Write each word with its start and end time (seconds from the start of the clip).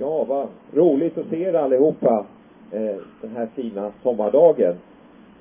Ja, 0.00 0.24
vad 0.24 0.48
roligt 0.72 1.18
att 1.18 1.28
se 1.28 1.42
er 1.42 1.54
allihopa 1.54 2.26
eh, 2.72 2.96
den 3.20 3.30
här 3.36 3.48
fina 3.54 3.92
sommardagen. 4.02 4.74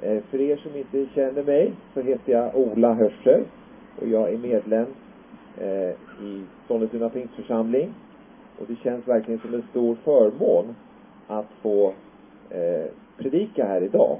Eh, 0.01 0.23
för 0.29 0.41
er 0.41 0.57
som 0.57 0.75
inte 0.75 1.05
känner 1.15 1.43
mig 1.43 1.73
så 1.93 2.01
heter 2.01 2.33
jag 2.33 2.55
Ola 2.55 2.93
Hörsel 2.93 3.43
och 4.01 4.07
jag 4.07 4.33
är 4.33 4.37
medlem 4.37 4.85
eh, 5.57 5.89
i 6.25 6.43
Sollentuna 6.67 7.09
Pingstförsamling. 7.09 7.93
Och 8.59 8.65
det 8.67 8.75
känns 8.75 9.07
verkligen 9.07 9.39
som 9.39 9.53
en 9.53 9.63
stor 9.69 9.95
förmån 10.03 10.75
att 11.27 11.49
få 11.61 11.93
eh, 12.49 12.85
predika 13.17 13.65
här 13.65 13.81
idag. 13.81 14.17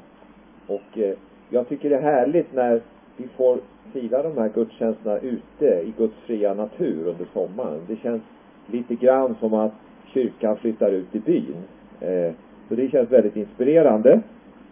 Och 0.68 0.98
eh, 0.98 1.16
jag 1.50 1.68
tycker 1.70 1.90
det 1.90 1.96
är 1.96 2.02
härligt 2.02 2.54
när 2.54 2.82
vi 3.18 3.28
får 3.28 3.60
fira 3.94 4.24
de 4.24 4.38
här 4.38 4.50
gudstjänsterna 4.50 5.18
ute 5.18 5.66
i 5.66 5.94
Guds 5.98 6.16
fria 6.26 6.54
natur 6.54 7.08
under 7.08 7.28
sommaren. 7.34 7.80
Det 7.88 7.96
känns 7.96 8.22
lite 8.68 8.96
grann 8.96 9.36
som 9.40 9.54
att 9.54 9.74
kyrkan 10.18 10.58
flyttar 10.58 10.92
ut 10.92 11.16
i 11.16 11.20
byn. 11.20 11.56
Eh, 12.00 12.34
så 12.70 12.76
det 12.76 12.90
känns 12.90 13.12
väldigt 13.12 13.36
inspirerande. 13.36 14.22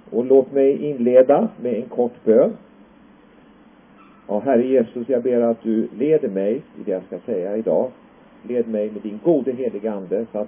Och 0.09 0.25
låt 0.25 0.51
mig 0.51 0.85
inleda 0.85 1.47
med 1.61 1.73
en 1.73 1.89
kort 1.89 2.23
bön. 2.23 2.51
Ja, 4.27 4.39
Herre 4.39 4.67
Jesus, 4.67 5.09
jag 5.09 5.23
ber 5.23 5.41
att 5.41 5.63
du 5.63 5.87
leder 5.97 6.29
mig 6.29 6.55
i 6.55 6.83
det 6.85 6.91
jag 6.91 7.03
ska 7.03 7.19
säga 7.19 7.57
idag. 7.57 7.91
Led 8.47 8.67
mig 8.67 8.91
med 8.91 9.01
din 9.01 9.19
gode 9.23 9.51
heliga 9.51 9.93
Ande 9.93 10.25
så 10.31 10.39
att 10.39 10.47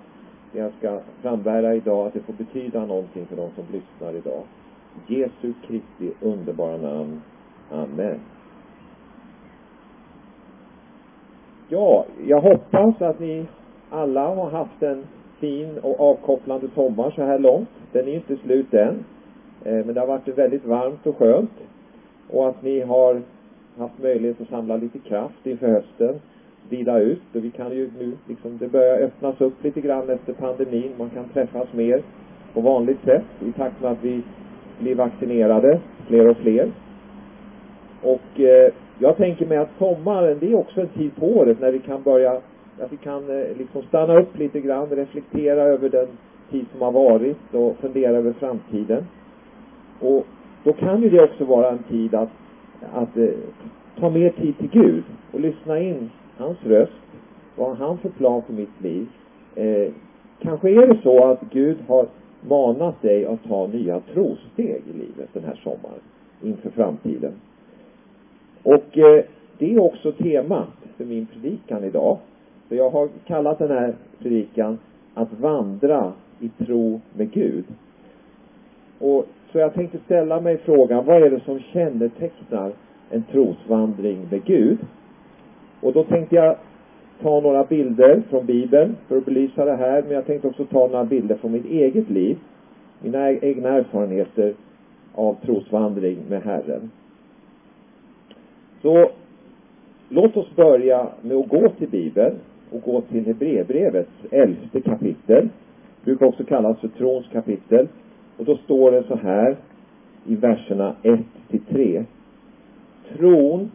det 0.52 0.60
jag 0.60 0.72
ska 0.80 1.00
frambära 1.22 1.76
idag, 1.76 2.08
att 2.08 2.14
det 2.14 2.20
får 2.20 2.34
betyda 2.34 2.86
någonting 2.86 3.26
för 3.26 3.36
de 3.36 3.50
som 3.56 3.64
lyssnar 3.72 4.14
idag. 4.14 4.44
Jesu 5.08 5.54
Kristi 5.68 6.12
underbara 6.22 6.78
namn. 6.78 7.22
Amen. 7.72 8.20
Ja, 11.70 12.06
jag 12.28 12.42
hoppas 12.42 13.02
att 13.02 13.20
ni 13.20 13.46
alla 13.90 14.36
har 14.36 14.50
haft 14.50 14.84
en 14.84 15.04
fin 15.40 15.80
och 15.82 16.00
avkopplande 16.00 16.68
sommar 16.76 17.12
så 17.12 17.24
här 17.24 17.40
långt. 17.40 17.70
Den 17.92 18.08
är 18.08 18.14
inte 18.14 18.38
slut 18.38 18.74
än. 18.74 19.04
Eh, 19.64 19.86
men 19.86 19.94
det 19.94 20.00
har 20.00 20.08
varit 20.08 20.28
väldigt 20.28 20.66
varmt 20.66 21.08
och 21.08 21.18
skönt. 21.18 21.52
Och 22.30 22.50
att 22.50 22.64
ni 22.64 22.82
har 22.82 23.22
haft 23.78 24.00
möjlighet 24.04 24.42
att 24.42 24.50
samla 24.50 24.78
lite 24.78 25.00
kraft 25.00 25.46
inför 25.48 25.68
hösten. 25.68 26.22
Vila 26.70 27.00
ut. 27.00 27.22
Och 27.36 27.44
vi 27.44 27.52
kan 27.52 27.72
ju 27.72 27.90
nu 28.00 28.12
liksom, 28.28 28.58
det 28.58 28.68
börjar 28.68 29.00
öppnas 29.00 29.42
upp 29.42 29.64
lite 29.64 29.82
grann 29.82 30.10
efter 30.10 30.34
pandemin. 30.34 30.92
Man 30.98 31.10
kan 31.10 31.30
träffas 31.30 31.74
mer 31.74 32.02
på 32.54 32.62
vanligt 32.62 33.04
sätt 33.06 33.26
i 33.48 33.52
takt 33.52 33.82
med 33.82 33.92
att 33.92 34.04
vi 34.04 34.22
blir 34.80 34.96
vaccinerade, 34.96 35.80
fler 36.08 36.30
och 36.30 36.38
fler. 36.38 36.72
Och 38.04 38.40
eh, 38.40 38.74
jag 39.00 39.18
tänker 39.18 39.46
mig 39.46 39.58
att 39.58 39.78
sommaren, 39.78 40.38
det 40.40 40.52
är 40.52 40.56
också 40.56 40.82
en 40.82 40.88
tid 40.88 41.16
på 41.16 41.26
året 41.26 41.60
när 41.60 41.72
vi 41.72 41.80
kan 41.80 42.04
börja 42.04 42.42
att 42.80 42.94
vi 42.94 42.98
kan 42.98 43.30
eh, 43.30 43.58
liksom 43.58 43.82
stanna 43.82 44.20
upp 44.20 44.38
lite 44.38 44.60
grann, 44.60 44.90
reflektera 44.90 45.62
över 45.62 45.90
den 45.90 46.08
tid 46.52 46.66
som 46.72 46.82
har 46.82 46.92
varit 46.92 47.54
och 47.54 47.78
fundera 47.78 48.18
över 48.18 48.34
framtiden. 48.34 49.06
Och 50.00 50.26
då 50.64 50.74
kan 50.74 51.02
ju 51.02 51.10
det 51.10 51.24
också 51.24 51.46
vara 51.46 51.70
en 51.70 51.84
tid 51.84 52.16
att, 52.16 52.30
att 52.94 53.18
eh, 53.18 53.30
ta 54.00 54.10
mer 54.10 54.30
tid 54.30 54.58
till 54.58 54.70
Gud 54.70 55.04
och 55.32 55.40
lyssna 55.40 55.80
in 55.80 56.10
hans 56.38 56.58
röst. 56.64 56.92
Vad 57.56 57.78
har 57.78 57.88
han 57.88 57.98
för 57.98 58.10
plan 58.10 58.42
för 58.42 58.54
mitt 58.54 58.82
liv? 58.82 59.08
Eh, 59.56 59.92
kanske 60.40 60.70
är 60.70 60.88
det 60.88 61.00
så 61.04 61.26
att 61.26 61.42
Gud 61.52 61.78
har 61.88 62.08
manat 62.42 63.02
dig 63.02 63.26
att 63.26 63.44
ta 63.44 63.68
nya 63.68 64.00
trosteg 64.00 64.82
i 64.90 64.94
livet 64.94 65.30
den 65.34 65.44
här 65.44 65.60
sommaren 65.64 66.02
inför 66.42 66.70
framtiden. 66.70 67.34
Och 68.64 68.98
eh, 68.98 69.24
det 69.58 69.74
är 69.74 69.80
också 69.80 70.12
temat 70.12 70.68
för 70.98 71.06
min 71.06 71.26
predikan 71.26 71.84
idag. 71.84 72.18
Så 72.70 72.76
jag 72.76 72.90
har 72.90 73.10
kallat 73.26 73.60
den 73.60 73.72
här 73.72 73.94
predikan 74.20 74.80
att 75.14 75.40
vandra 75.40 76.14
i 76.40 76.50
tro 76.50 77.02
med 77.14 77.32
Gud. 77.32 77.66
Och 79.00 79.26
så 79.52 79.58
jag 79.58 79.74
tänkte 79.74 79.98
ställa 80.06 80.42
mig 80.42 80.58
frågan, 80.58 81.06
vad 81.06 81.24
är 81.24 81.30
det 81.30 81.40
som 81.40 81.60
kännetecknar 81.60 82.72
en 83.10 83.24
trosvandring 83.32 84.28
med 84.32 84.44
Gud? 84.44 84.78
Och 85.82 85.94
då 85.94 86.04
tänkte 86.04 86.36
jag 86.36 86.56
ta 87.22 87.40
några 87.40 87.64
bilder 87.64 88.22
från 88.30 88.46
Bibeln 88.46 88.96
för 89.08 89.18
att 89.18 89.26
belysa 89.26 89.66
det 89.66 89.76
här, 89.76 90.02
men 90.02 90.12
jag 90.12 90.26
tänkte 90.26 90.48
också 90.48 90.66
ta 90.66 90.88
några 90.88 91.06
bilder 91.06 91.36
från 91.36 91.52
mitt 91.52 91.66
eget 91.66 92.10
liv. 92.10 92.38
Mina 93.02 93.32
e-, 93.32 93.40
egna 93.42 93.70
erfarenheter 93.70 94.54
av 95.16 95.36
trosvandring 95.46 96.18
med 96.30 96.44
Herren. 96.44 96.92
Så 98.82 99.10
låt 100.10 100.38
oss 100.38 100.56
börja 100.56 101.08
med 101.22 101.38
att 101.38 101.50
gå 101.50 101.70
till 101.70 101.90
Bibeln 101.90 102.36
och 102.72 102.82
gå 102.82 103.02
till 103.02 103.26
Hebreerbrevets 103.26 104.12
elfte 104.32 104.82
kapitel. 104.82 105.50
Det 106.00 106.06
brukar 106.06 106.26
också 106.26 106.44
kallas 106.44 106.80
för 106.80 106.88
trons 106.88 107.26
kapitel. 107.32 107.88
Och 108.38 108.46
då 108.46 108.58
står 108.58 108.92
det 108.92 109.04
så 109.04 109.16
här 109.16 109.56
i 110.26 110.36
verserna 110.36 110.96
1 111.04 111.20
till 111.50 111.62
3. 111.62 112.04
Tron 113.18 113.72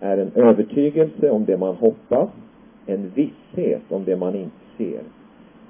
är 0.00 0.18
en 0.18 0.30
övertygelse 0.34 1.30
om 1.30 1.44
det 1.44 1.56
man 1.56 1.74
hoppas, 1.74 2.30
en 2.86 3.10
visshet 3.14 3.82
om 3.88 4.04
det 4.04 4.16
man 4.16 4.34
inte 4.34 4.56
ser. 4.76 5.00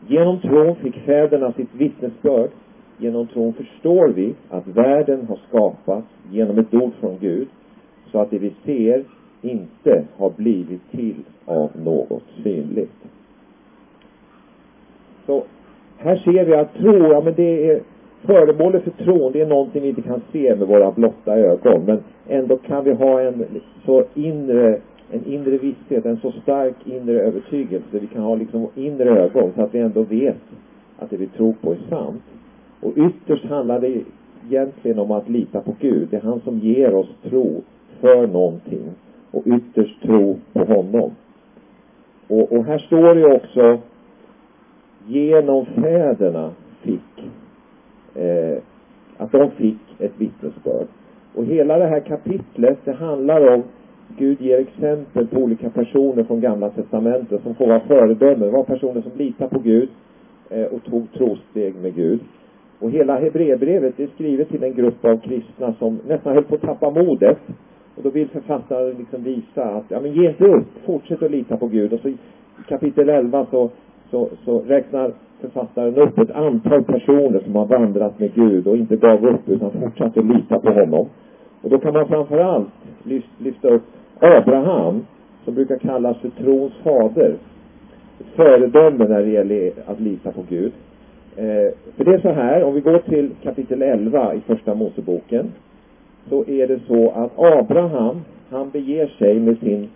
Genom 0.08 0.40
tron 0.40 0.76
fick 0.76 0.94
fäderna 0.94 1.52
sitt 1.52 1.74
vittnesbörd. 1.74 2.50
Genom 2.98 3.26
tron 3.26 3.52
förstår 3.52 4.08
vi 4.08 4.34
att 4.50 4.66
världen 4.66 5.26
har 5.26 5.38
skapats 5.48 6.06
genom 6.30 6.58
ett 6.58 6.74
ord 6.74 6.92
från 7.00 7.18
Gud, 7.20 7.48
så 8.12 8.18
att 8.18 8.30
det 8.30 8.38
vi 8.38 8.52
ser 8.64 9.04
inte 9.44 10.04
har 10.16 10.30
blivit 10.30 10.90
till 10.90 11.14
av 11.44 11.70
något 11.84 12.22
synligt. 12.42 13.04
Så 15.26 15.42
här 15.96 16.16
ser 16.16 16.44
vi 16.44 16.54
att 16.54 16.74
tro, 16.74 17.12
ja 17.12 17.20
men 17.24 17.34
det 17.34 17.70
är 17.70 17.80
föremålet 18.22 18.84
för 18.84 18.90
tron, 18.90 19.32
det 19.32 19.40
är 19.40 19.46
någonting 19.46 19.82
vi 19.82 19.88
inte 19.88 20.02
kan 20.02 20.20
se 20.32 20.56
med 20.56 20.68
våra 20.68 20.90
blotta 20.90 21.36
ögon. 21.36 21.84
Men 21.86 21.98
ändå 22.28 22.56
kan 22.56 22.84
vi 22.84 22.92
ha 22.92 23.20
en 23.20 23.44
så 23.86 24.04
inre, 24.14 24.78
en 25.10 25.26
inre 25.26 25.58
visshet, 25.58 26.06
en 26.06 26.16
så 26.16 26.32
stark 26.32 26.74
inre 26.84 27.20
övertygelse. 27.20 27.98
Vi 27.98 28.06
kan 28.06 28.22
ha 28.22 28.34
liksom 28.34 28.68
inre 28.74 29.10
ögon 29.10 29.52
så 29.56 29.62
att 29.62 29.74
vi 29.74 29.78
ändå 29.78 30.02
vet 30.02 30.42
att 30.98 31.10
det 31.10 31.16
vi 31.16 31.26
tror 31.26 31.54
på 31.60 31.72
är 31.72 31.78
sant. 31.88 32.22
Och 32.80 32.92
ytterst 32.96 33.44
handlar 33.44 33.80
det 33.80 34.00
egentligen 34.48 34.98
om 34.98 35.10
att 35.10 35.28
lita 35.28 35.60
på 35.60 35.74
Gud. 35.80 36.08
Det 36.10 36.16
är 36.16 36.20
han 36.20 36.40
som 36.40 36.58
ger 36.58 36.94
oss 36.94 37.08
tro 37.22 37.62
för 38.00 38.26
någonting 38.26 38.82
och 39.36 39.46
ytterst 39.46 40.02
tro 40.02 40.38
på 40.52 40.64
honom. 40.64 41.10
Och, 42.28 42.52
och 42.52 42.64
här 42.64 42.78
står 42.78 43.14
det 43.14 43.34
också 43.34 43.78
genom 45.06 45.66
fäderna 45.66 46.50
fick 46.82 47.30
eh, 48.14 48.58
att 49.16 49.32
de 49.32 49.50
fick 49.50 49.80
ett 49.98 50.12
vittnesbörd. 50.18 50.86
Och 51.34 51.44
hela 51.44 51.78
det 51.78 51.86
här 51.86 52.00
kapitlet, 52.00 52.78
det 52.84 52.92
handlar 52.92 53.54
om 53.54 53.62
Gud 54.18 54.40
ger 54.40 54.58
exempel 54.58 55.26
på 55.26 55.40
olika 55.40 55.70
personer 55.70 56.24
från 56.24 56.40
gamla 56.40 56.70
testamentet 56.70 57.42
som 57.42 57.54
får 57.54 57.66
vara 57.66 57.80
föredömen. 57.80 58.40
Det 58.40 58.50
var 58.50 58.64
personer 58.64 59.02
som 59.02 59.12
litar 59.16 59.48
på 59.48 59.58
Gud 59.58 59.88
eh, 60.50 60.64
och 60.64 60.84
tog 60.84 61.12
trosteg 61.12 61.74
med 61.82 61.94
Gud. 61.94 62.20
Och 62.78 62.90
hela 62.90 63.18
Hebreerbrevet 63.20 64.00
är 64.00 64.06
skrivet 64.06 64.48
till 64.48 64.64
en 64.64 64.74
grupp 64.74 65.04
av 65.04 65.16
kristna 65.16 65.74
som 65.78 66.00
nästan 66.08 66.34
höll 66.34 66.44
på 66.44 66.54
att 66.54 66.60
tappa 66.60 66.90
modet. 66.90 67.38
Och 68.04 68.10
då 68.10 68.14
vill 68.14 68.28
författaren 68.28 68.94
liksom 68.98 69.22
visa 69.22 69.64
att, 69.64 69.84
ja 69.88 70.00
men 70.00 70.12
ge 70.12 70.28
inte 70.28 70.44
upp, 70.44 70.66
fortsätt 70.84 71.22
att 71.22 71.30
lita 71.30 71.56
på 71.56 71.66
Gud. 71.66 71.92
Och 71.92 72.00
så 72.00 72.08
i 72.08 72.16
kapitel 72.68 73.08
11 73.08 73.46
så, 73.50 73.70
så, 74.10 74.28
så 74.44 74.60
räknar 74.60 75.12
författaren 75.40 75.96
upp 75.96 76.18
ett 76.18 76.30
antal 76.30 76.84
personer 76.84 77.40
som 77.40 77.56
har 77.56 77.66
vandrat 77.66 78.18
med 78.18 78.34
Gud 78.34 78.66
och 78.66 78.76
inte 78.76 78.96
gav 78.96 79.26
upp 79.26 79.48
utan 79.48 79.70
fortsatte 79.70 80.20
att 80.20 80.26
lita 80.26 80.58
på 80.58 80.70
honom. 80.70 81.08
Och 81.62 81.70
då 81.70 81.78
kan 81.78 81.92
man 81.92 82.08
framförallt 82.08 82.68
lyfta 83.38 83.68
upp 83.68 83.82
Abraham, 84.20 85.06
som 85.44 85.54
brukar 85.54 85.78
kallas 85.78 86.16
för 86.18 86.30
trons 86.30 86.72
fader. 86.82 87.34
Ett 88.20 88.36
föredöme 88.36 89.08
när 89.08 89.22
det 89.22 89.30
gäller 89.30 89.72
att 89.86 90.00
lita 90.00 90.32
på 90.32 90.44
Gud. 90.48 90.72
Eh, 91.36 91.74
för 91.96 92.04
det 92.04 92.14
är 92.14 92.20
så 92.20 92.32
här, 92.32 92.64
om 92.64 92.74
vi 92.74 92.80
går 92.80 92.98
till 92.98 93.30
kapitel 93.42 93.82
11 93.82 94.34
i 94.34 94.40
första 94.40 94.74
Moseboken, 94.74 95.52
så 96.28 96.44
är 96.46 96.66
det 96.66 96.78
så 96.86 97.10
att 97.10 97.38
Abraham, 97.38 98.16
han 98.50 98.70
beger 98.70 99.06
sig 99.06 99.40
med 99.40 99.58
sin 99.58 99.88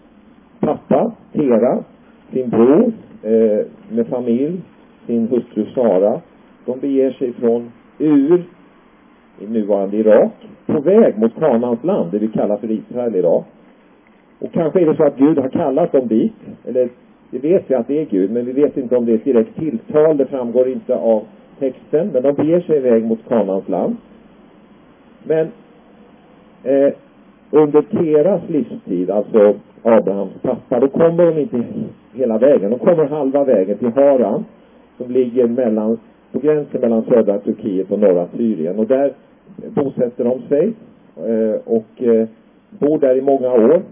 pappa, 0.61 1.13
Tera, 1.33 1.85
sin 2.33 2.51
bror, 2.51 2.93
eh, 3.23 3.67
med 3.91 4.07
familj, 4.07 4.61
sin 5.07 5.29
hustru 5.29 5.67
Sara. 5.75 6.21
De 6.65 6.79
beger 6.81 7.11
sig 7.11 7.33
från 7.33 7.73
Ur, 7.99 8.45
i 9.41 9.47
nuvarande 9.47 9.97
Irak, 9.97 10.33
på 10.67 10.81
väg 10.81 11.19
mot 11.19 11.35
Kanans 11.39 11.85
land, 11.85 12.11
det 12.13 12.19
vi 12.19 12.29
kallar 12.29 12.57
för 12.57 12.71
Israel 12.71 13.17
idag. 13.17 13.45
Och 14.39 14.53
kanske 14.53 14.81
är 14.81 14.87
det 14.87 14.97
så 14.97 15.05
att 15.05 15.17
Gud 15.17 15.39
har 15.39 15.49
kallat 15.49 15.93
dem 15.93 16.09
dit, 16.09 16.35
eller 16.65 16.89
det 17.31 17.39
vet 17.39 17.71
vi 17.71 17.75
att 17.75 17.89
det 17.89 18.01
är 18.01 18.05
Gud, 18.05 18.31
men 18.31 18.45
vi 18.45 18.53
vet 18.53 18.77
inte 18.77 18.97
om 18.97 19.07
det 19.07 19.13
är 19.13 19.17
ett 19.17 19.25
direkt 19.25 19.57
tilltal, 19.59 20.17
det 20.17 20.27
framgår 20.27 20.69
inte 20.69 20.97
av 20.97 21.23
texten, 21.59 22.11
men 22.13 22.23
de 22.23 22.33
beger 22.33 22.61
sig 22.61 22.77
iväg 22.77 23.05
mot 23.05 23.29
Kanans 23.29 23.69
land. 23.69 23.97
Men 25.25 25.49
eh, 26.63 26.93
under 27.51 27.83
Teras 27.83 28.43
livstid, 28.49 29.11
alltså 29.11 29.55
Abrahams 29.83 30.33
pappa, 30.43 30.81
då 30.81 30.89
kommer 30.89 31.27
de 31.27 31.41
inte 31.41 31.65
hela 32.13 32.39
vägen. 32.39 32.71
De 32.71 32.79
kommer 32.79 33.05
halva 33.05 33.45
vägen 33.45 33.79
till 33.79 33.93
Haran. 33.93 34.45
som 34.97 35.11
ligger 35.11 35.47
mellan, 35.47 35.99
på 36.33 36.39
gränsen 36.39 36.81
mellan 36.81 37.03
södra 37.03 37.39
Turkiet 37.39 37.91
och 37.91 37.99
norra 37.99 38.29
Syrien. 38.37 38.79
Och 38.79 38.87
där 38.87 39.13
bosätter 39.57 40.25
de 40.25 40.41
sig 40.49 40.73
eh, 41.17 41.61
och 41.65 42.03
eh, 42.03 42.29
bor 42.71 42.99
där 42.99 43.17
i 43.17 43.21
många 43.21 43.53
år. 43.53 43.83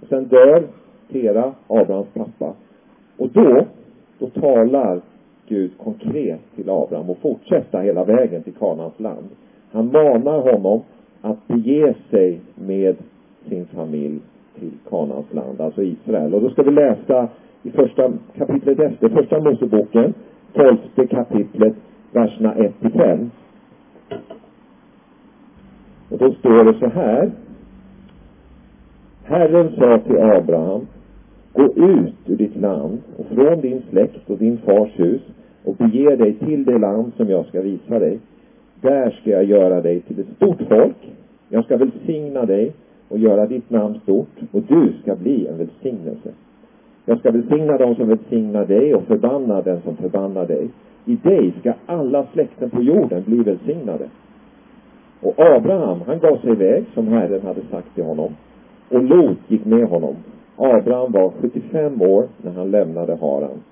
Och 0.00 0.08
sen 0.08 0.24
dör 0.24 0.62
Tera, 1.12 1.52
Abrahams 1.66 2.06
pappa. 2.14 2.52
Och 3.16 3.28
då, 3.28 3.64
då 4.18 4.26
talar 4.26 5.00
Gud 5.48 5.70
konkret 5.78 6.40
till 6.56 6.70
Abraham 6.70 7.10
och 7.10 7.18
fortsätta 7.18 7.80
hela 7.80 8.04
vägen 8.04 8.42
till 8.42 8.54
Kanans 8.54 9.00
land. 9.00 9.28
Han 9.72 9.92
manar 9.92 10.52
honom 10.52 10.80
att 11.22 11.48
bege 11.48 11.94
sig 12.10 12.40
med 12.54 12.96
sin 13.48 13.66
familj 13.66 14.20
till 14.58 14.72
Kanans 14.90 15.26
land, 15.32 15.60
alltså 15.60 15.82
Israel. 15.82 16.34
Och 16.34 16.40
då 16.40 16.50
ska 16.50 16.62
vi 16.62 16.70
läsa 16.70 17.28
i 17.62 17.70
första 17.70 18.12
kapitlet 18.34 18.80
efter, 18.80 19.08
första 19.08 19.40
Moseboken, 19.40 20.14
tolfte 20.52 21.06
kapitlet, 21.06 21.74
verserna 22.12 22.54
1 22.54 22.80
till 22.80 22.90
5. 22.90 23.30
Och 26.08 26.18
då 26.18 26.32
står 26.32 26.64
det 26.64 26.78
så 26.78 26.86
här. 26.86 27.30
Herren 29.24 29.72
sa 29.78 29.98
till 29.98 30.18
Abraham, 30.18 30.86
gå 31.52 31.64
ut 31.64 32.14
ur 32.26 32.36
ditt 32.36 32.56
land 32.56 32.98
och 33.16 33.26
från 33.26 33.60
din 33.60 33.82
släkt 33.90 34.30
och 34.30 34.38
din 34.38 34.58
fars 34.58 34.90
hus 34.96 35.20
och 35.64 35.74
bege 35.74 36.16
dig 36.16 36.34
till 36.34 36.64
det 36.64 36.78
land 36.78 37.12
som 37.16 37.30
jag 37.30 37.46
ska 37.46 37.60
visa 37.60 37.98
dig. 37.98 38.18
Där 38.82 39.10
ska 39.10 39.30
jag 39.30 39.44
göra 39.44 39.80
dig 39.80 40.00
till 40.00 40.20
ett 40.20 40.36
stort 40.36 40.62
folk. 40.68 40.96
Jag 41.48 41.64
ska 41.64 41.76
välsigna 41.76 42.44
dig 42.44 42.72
och 43.08 43.18
göra 43.18 43.46
ditt 43.46 43.70
namn 43.70 44.00
stort 44.02 44.36
och 44.52 44.62
du 44.68 44.92
ska 45.02 45.16
bli 45.16 45.46
en 45.46 45.58
välsignelse. 45.58 46.28
Jag 47.04 47.18
ska 47.18 47.30
välsigna 47.30 47.78
dem 47.78 47.94
som 47.94 48.08
välsignar 48.08 48.66
dig 48.66 48.94
och 48.94 49.02
förbanna 49.02 49.62
den 49.62 49.80
som 49.80 49.96
förbannar 49.96 50.46
dig. 50.46 50.68
I 51.04 51.16
dig 51.16 51.54
ska 51.60 51.72
alla 51.86 52.26
släkten 52.32 52.70
på 52.70 52.82
jorden 52.82 53.22
bli 53.26 53.36
välsignade. 53.36 54.08
Och 55.20 55.34
Abraham, 55.38 56.00
han 56.06 56.18
gav 56.18 56.36
sig 56.36 56.50
iväg 56.50 56.84
som 56.94 57.08
Herren 57.08 57.42
hade 57.42 57.60
sagt 57.70 57.94
till 57.94 58.04
honom. 58.04 58.36
Och 58.88 59.02
Lot 59.02 59.38
gick 59.48 59.64
med 59.64 59.88
honom. 59.88 60.14
Abraham 60.56 61.12
var 61.12 61.32
75 61.40 62.02
år 62.02 62.24
när 62.42 62.52
han 62.52 62.70
lämnade 62.70 63.16
Haran. 63.20 63.62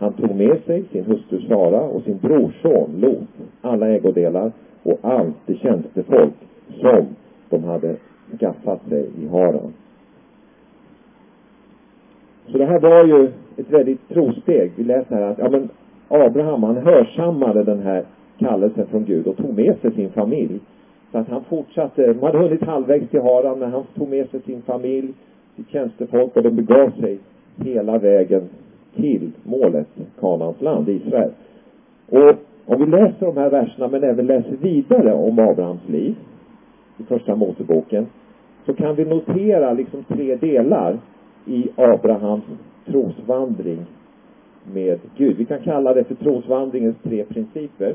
Han 0.00 0.12
tog 0.12 0.34
med 0.34 0.58
sig 0.66 0.84
sin 0.92 1.04
hustru 1.04 1.40
Sara 1.48 1.80
och 1.80 2.02
sin 2.02 2.18
brorson 2.18 2.90
Lot, 3.00 3.28
alla 3.60 3.88
ägodelar 3.88 4.52
och 4.82 4.98
allt 5.02 5.36
det 5.46 5.54
tjänstefolk 5.54 6.32
som 6.80 7.06
de 7.48 7.64
hade 7.64 7.96
skaffat 8.38 8.88
sig 8.88 9.06
i 9.22 9.28
Haran. 9.28 9.72
Så 12.46 12.58
det 12.58 12.64
här 12.64 12.80
var 12.80 13.04
ju 13.04 13.24
ett 13.56 13.70
väldigt 13.70 14.08
trosteg. 14.08 14.72
Vi 14.76 14.84
läser 14.84 15.14
här 15.14 15.22
att, 15.22 15.38
ja 15.38 15.50
men 15.50 15.68
Abraham 16.08 16.62
han 16.62 16.76
hörsammade 16.76 17.62
den 17.62 17.82
här 17.82 18.04
kallelsen 18.38 18.86
från 18.86 19.04
Gud 19.04 19.26
och 19.26 19.36
tog 19.36 19.56
med 19.56 19.76
sig 19.80 19.92
sin 19.92 20.10
familj. 20.10 20.60
Så 21.12 21.18
att 21.18 21.28
han 21.28 21.44
fortsatte, 21.44 22.12
de 22.12 22.22
hade 22.22 22.38
hunnit 22.38 22.62
halvvägs 22.62 23.10
till 23.10 23.22
Haran 23.22 23.58
men 23.58 23.72
han 23.72 23.84
tog 23.94 24.08
med 24.08 24.30
sig 24.30 24.40
sin 24.40 24.62
familj, 24.62 25.12
sitt 25.56 25.68
tjänstefolk 25.68 26.36
och 26.36 26.42
de 26.42 26.50
begav 26.50 26.90
sig 26.90 27.18
hela 27.56 27.98
vägen 27.98 28.48
till 28.96 29.30
målet, 29.44 29.88
Kanans 30.20 30.60
land, 30.60 30.88
Israel. 30.88 31.30
Och 32.08 32.34
om 32.66 32.80
vi 32.80 32.86
läser 32.86 33.26
de 33.26 33.36
här 33.36 33.50
verserna 33.50 33.88
men 33.88 34.04
även 34.04 34.26
läser 34.26 34.56
vidare 34.60 35.12
om 35.12 35.38
Abrahams 35.38 35.88
liv 35.88 36.14
i 36.98 37.02
första 37.02 37.36
Moseboken 37.36 38.06
så 38.66 38.74
kan 38.74 38.94
vi 38.94 39.04
notera 39.04 39.72
liksom 39.72 40.04
tre 40.04 40.36
delar 40.36 40.98
i 41.46 41.68
Abrahams 41.76 42.44
trosvandring 42.86 43.84
med 44.74 44.98
Gud. 45.16 45.36
Vi 45.36 45.44
kan 45.44 45.60
kalla 45.60 45.94
det 45.94 46.04
för 46.04 46.14
trosvandringens 46.14 46.96
tre 47.02 47.24
principer. 47.24 47.94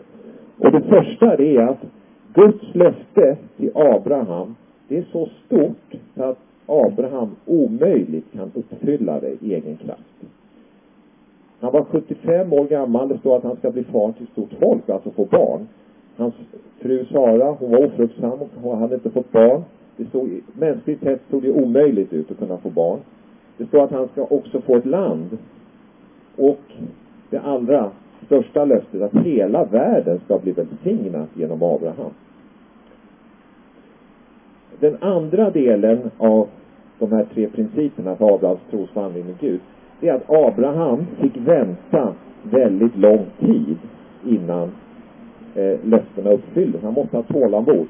Och 0.58 0.72
det 0.72 0.82
första 0.82 1.36
det 1.36 1.58
är 1.58 1.62
att 1.62 1.86
Guds 2.34 2.76
löfte 2.76 3.38
till 3.58 3.72
Abraham, 3.76 4.56
det 4.88 4.98
är 4.98 5.06
så 5.12 5.30
stort 5.46 5.96
så 6.16 6.24
att 6.24 6.40
Abraham 6.66 7.36
omöjligt 7.46 8.34
kan 8.34 8.52
uppfylla 8.56 9.20
det 9.20 9.32
i 9.42 9.54
egen 9.54 9.78
kraft. 9.78 10.02
Han 11.66 11.74
var 11.74 11.84
75 11.84 12.54
år 12.54 12.66
gammal. 12.66 13.08
Det 13.10 13.18
står 13.18 13.38
att 13.38 13.44
han 13.44 13.56
ska 13.56 13.72
bli 13.72 13.84
far 13.84 14.12
till 14.12 14.28
stort 14.28 14.50
folk, 14.60 14.90
alltså 14.90 15.12
få 15.12 15.26
barn. 15.26 15.68
Hans 16.18 16.34
fru 16.80 17.06
Sara, 17.06 17.52
hon 17.60 17.72
var 17.72 17.86
ofruktsam 17.86 18.40
och 18.64 18.78
hade 18.78 18.96
inte 18.96 19.10
fått 19.10 19.32
barn. 19.32 19.64
Det 19.98 20.06
såg, 20.12 20.30
mänskligt 20.54 21.04
sett 21.04 21.22
såg 21.30 21.42
det 21.42 21.52
omöjligt 21.52 22.14
ut 22.14 22.32
att 22.32 22.38
kunna 22.38 22.58
få 22.58 22.70
barn. 22.70 23.00
Det 23.58 23.66
står 23.66 23.84
att 23.84 23.92
han 23.92 24.08
ska 24.08 24.24
också 24.24 24.62
få 24.62 24.76
ett 24.76 24.86
land. 24.86 25.38
Och 26.38 26.62
det 27.30 27.40
allra 27.40 27.92
största 28.26 28.66
löftet, 28.66 29.02
att 29.02 29.26
hela 29.26 29.66
världen 29.66 30.20
ska 30.26 30.40
bli 30.40 30.52
välsignad 30.52 31.28
genom 31.34 31.64
Abraham. 31.64 32.12
Den 34.80 34.98
andra 35.02 35.50
delen 35.50 36.12
av 36.18 36.48
de 37.00 37.12
här 37.12 37.26
tre 37.34 37.48
principerna 37.48 38.16
för 38.16 38.36
Abrahams 38.36 38.62
trosvandring 38.72 39.26
med 39.26 39.40
Gud, 39.40 39.60
det 40.00 40.10
är 40.10 40.14
att 40.14 40.30
Abraham 40.30 41.06
fick 41.22 41.38
vänta 41.38 42.14
väldigt 42.44 42.98
lång 42.98 43.26
tid 43.40 43.78
innan 44.26 44.72
eh, 45.56 45.80
löftena 45.84 46.32
uppfylldes. 46.32 46.82
Han 46.84 46.94
måste 46.94 47.18
ha 47.18 47.24
tålamod. 47.24 47.88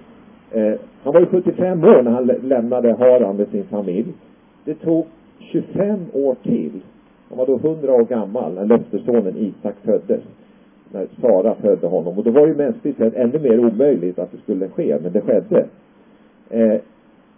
Eh, 0.51 0.73
han 1.03 1.13
var 1.13 1.19
ju 1.19 1.25
75 1.25 1.83
år 1.83 2.01
när 2.01 2.11
han 2.11 2.25
lämnade 2.25 2.93
Haran 2.93 3.37
med 3.37 3.47
sin 3.47 3.63
familj. 3.63 4.13
Det 4.65 4.73
tog 4.73 5.05
25 5.39 5.99
år 6.13 6.35
till. 6.43 6.81
Han 7.29 7.37
var 7.37 7.45
då 7.45 7.55
100 7.55 7.93
år 7.93 8.03
gammal 8.03 8.53
när 8.53 8.65
löftessonen 8.65 9.37
Isak 9.37 9.75
föddes. 9.83 10.21
När 10.91 11.07
Sara 11.21 11.55
födde 11.55 11.87
honom. 11.87 12.17
Och 12.17 12.23
då 12.23 12.31
var 12.31 12.47
ju 12.47 12.55
mänskligt 12.55 12.97
sett 12.97 13.15
ännu 13.15 13.39
mer 13.39 13.59
omöjligt 13.59 14.19
att 14.19 14.31
det 14.31 14.37
skulle 14.37 14.69
ske, 14.69 14.97
men 15.03 15.11
det 15.11 15.21
skedde. 15.21 15.65
Eh, 16.49 16.81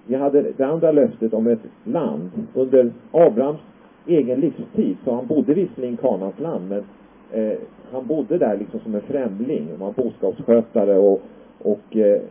vi 0.08 0.16
hade 0.16 0.42
det 0.58 0.64
andra 0.64 0.92
löftet 0.92 1.34
om 1.34 1.48
ett 1.48 1.64
land. 1.84 2.30
Under 2.54 2.92
Abrahams 3.12 3.60
egen 4.08 4.40
livstid, 4.40 4.98
så 5.04 5.16
han 5.16 5.28
bodde 5.28 5.54
visserligen 5.54 5.94
i 5.94 5.98
Kanans 5.98 6.40
land, 6.40 6.70
men 6.70 6.84
eh, 7.32 7.58
han 7.92 8.08
bodde 8.08 8.38
där 8.38 8.58
liksom 8.58 8.80
som 8.80 8.96
en 8.96 9.02
främling. 9.02 9.68
Han 9.70 9.80
var 9.80 10.04
boskapsskötare 10.04 10.98
och, 10.98 11.22
och 11.62 11.98
eh, 11.98 12.22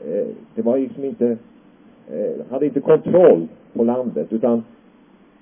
det 0.55 0.63
var 0.63 0.79
liksom 0.79 1.05
inte, 1.05 1.37
eh, 2.11 2.51
hade 2.51 2.67
inte 2.67 2.81
kontroll 2.81 3.49
på 3.73 3.85
landet, 3.85 4.33
utan 4.33 4.65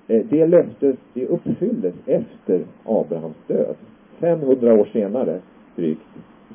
eh, 0.07 0.25
det 0.29 0.47
löftet, 0.47 0.95
det 1.13 1.27
uppfylldes 1.27 1.95
efter 2.05 2.61
Abrahams 2.83 3.37
död. 3.47 3.75
500 4.19 4.73
år 4.73 4.89
senare, 4.93 5.39
drygt, 5.75 6.07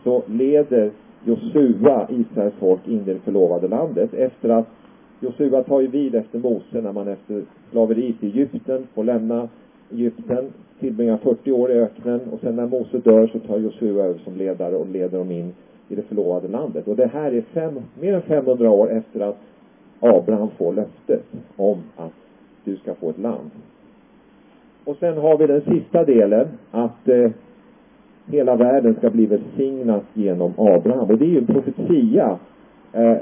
så 0.05 0.23
leder 0.27 0.91
Josua 1.25 2.07
Israels 2.11 2.55
folk 2.59 2.89
in 2.89 3.01
i 3.01 3.05
det 3.05 3.19
förlovade 3.19 3.69
landet 3.69 4.15
efter 4.15 4.49
att 4.49 4.67
Josua 5.21 5.63
tar 5.63 5.81
ju 5.81 5.87
vid 5.87 6.15
efter 6.15 6.39
Mose 6.39 6.81
när 6.81 6.93
man 6.93 7.09
efter 7.09 7.43
slaveriet 7.71 8.25
i 8.25 8.27
Egypten 8.27 8.87
får 8.95 9.05
lämna 9.05 9.49
Egypten, 9.93 10.53
tillbringar 10.81 11.17
40 11.17 11.53
år 11.53 11.71
i 11.71 11.75
öknen 11.75 12.21
och 12.33 12.41
sen 12.41 12.57
när 12.57 12.67
Mose 12.67 12.99
dör 12.99 13.27
så 13.27 13.39
tar 13.39 13.59
Josua 13.59 14.05
över 14.05 14.19
som 14.19 14.37
ledare 14.37 14.77
och 14.77 14.87
leder 14.89 15.19
dem 15.19 15.31
in 15.31 15.53
i 15.89 15.95
det 15.95 16.03
förlovade 16.03 16.49
landet. 16.49 16.89
Och 16.89 16.97
det 16.97 17.07
här 17.07 17.33
är 17.33 17.41
fem, 17.41 17.81
mer 18.01 18.15
än 18.15 18.23
500 18.23 18.71
år 18.71 18.91
efter 18.91 19.21
att 19.21 19.39
Abraham 20.01 20.49
får 20.59 20.73
löftet 20.73 21.25
om 21.57 21.79
att 21.97 22.13
du 22.65 22.77
ska 22.77 22.95
få 22.95 23.11
ett 23.11 23.19
land. 23.19 23.51
Och 24.85 24.97
sen 24.97 25.19
har 25.19 25.39
vi 25.39 25.47
den 25.47 25.61
sista 25.61 26.05
delen, 26.05 26.49
att 26.71 27.09
eh, 27.09 27.31
hela 28.27 28.57
världen 28.57 28.95
ska 28.95 29.11
bli 29.11 29.27
välsignad 29.27 30.01
genom 30.15 30.53
Abraham. 30.57 31.11
Och 31.11 31.19
det 31.19 31.25
är 31.25 31.29
ju 31.29 31.39
en 31.39 31.47
profetia 31.47 32.39
eh, 32.93 33.17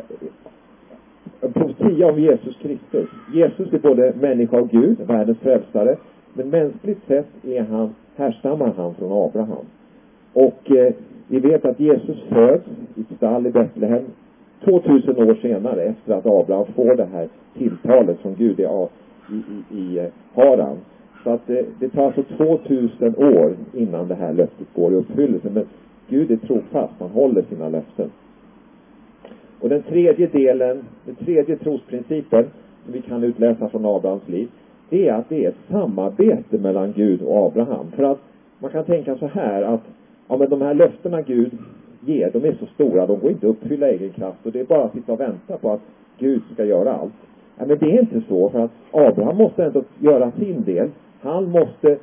en 1.41 1.53
profetia 1.53 2.07
om 2.07 2.21
Jesus 2.21 2.57
Kristus. 2.57 3.09
Jesus 3.35 3.73
är 3.73 3.79
både 3.79 4.13
människa 4.21 4.61
och 4.61 4.71
Gud, 4.71 4.99
världens 5.07 5.39
frälsare. 5.39 5.97
Men 6.39 6.51
mänskligt 6.51 7.07
sett 7.07 7.45
är 7.45 7.63
han, 7.63 7.95
härstammar 8.17 8.73
han 8.77 8.95
från 8.95 9.13
Abraham. 9.13 9.65
Och 10.33 10.71
eh, 10.71 10.95
vi 11.29 11.39
vet 11.39 11.65
att 11.65 11.81
Jesus 11.81 12.17
föds 12.29 12.65
i 12.95 13.01
ett 13.01 13.17
stall 13.17 13.47
i 13.47 13.51
Betlehem 13.51 14.05
2000 14.65 15.17
år 15.17 15.39
senare 15.43 15.83
efter 15.83 16.15
att 16.15 16.27
Abraham 16.27 16.67
får 16.67 16.97
det 16.97 17.09
här 17.13 17.29
tilltalet 17.59 18.19
från 18.21 18.35
Gud 18.35 18.61
i, 18.61 18.63
i, 18.63 19.77
i, 19.79 19.99
eh, 19.99 20.05
i 20.05 20.11
Haran. 20.35 20.77
Så 21.25 21.31
att 21.31 21.47
det, 21.47 21.67
det 21.81 21.89
tar 21.89 22.07
alltså 22.07 22.23
2000 22.23 23.17
år 23.17 23.57
innan 23.75 24.09
det 24.09 24.15
här 24.15 24.33
löftet 24.33 24.67
går 24.75 24.93
i 24.93 24.97
uppfyllelse. 24.97 25.51
Men 25.51 25.67
Gud 26.09 26.31
är 26.31 26.37
trofast, 26.37 26.95
han 26.99 27.11
håller 27.11 27.43
sina 27.43 27.69
löften. 27.69 28.11
Och 29.61 29.69
den 29.69 29.83
tredje 29.83 30.27
delen, 30.27 30.85
den 31.05 31.15
tredje 31.15 31.57
trosprincipen 31.57 32.45
som 32.85 32.93
vi 32.93 33.01
kan 33.01 33.25
utläsa 33.25 33.69
från 33.69 33.87
Abrahams 33.87 34.29
liv, 34.29 34.49
det 34.89 35.09
är 35.09 35.15
att 35.15 35.29
det 35.29 35.45
är 35.45 35.49
ett 35.49 35.71
samarbete 35.71 36.59
mellan 36.59 36.93
Gud 36.93 37.23
och 37.23 37.47
Abraham. 37.47 37.91
För 37.97 38.03
att 38.03 38.19
man 38.59 38.71
kan 38.71 38.85
tänka 38.85 39.17
så 39.17 39.27
här 39.27 39.63
att, 39.63 39.83
ja 40.29 40.37
men 40.37 40.51
de 40.51 40.63
här 40.63 40.75
löftena 40.75 41.23
Gud 41.23 41.53
ger, 42.01 42.31
de 42.33 42.45
är 42.45 42.53
så 42.53 42.67
stora, 42.67 43.07
de 43.07 43.21
går 43.21 43.31
inte 43.31 43.47
att 43.47 43.51
uppfylla 43.51 43.89
egen 43.89 44.11
kraft 44.11 44.47
och 44.47 44.53
det 44.53 44.61
är 44.61 44.65
bara 44.65 44.85
att 44.85 44.93
sitta 44.93 45.13
och 45.13 45.21
vänta 45.21 45.57
på 45.57 45.73
att 45.73 45.81
Gud 46.19 46.43
ska 46.55 46.65
göra 46.65 46.93
allt. 46.93 47.13
Ja, 47.59 47.65
men 47.67 47.79
det 47.79 47.87
är 47.87 48.01
inte 48.01 48.23
så, 48.29 48.49
för 48.49 48.61
att 48.61 48.71
Abraham 48.91 49.37
måste 49.37 49.65
ändå 49.65 49.83
göra 49.99 50.31
sin 50.31 50.65
del. 50.65 50.89
Han 51.21 51.51
måste 51.51 51.99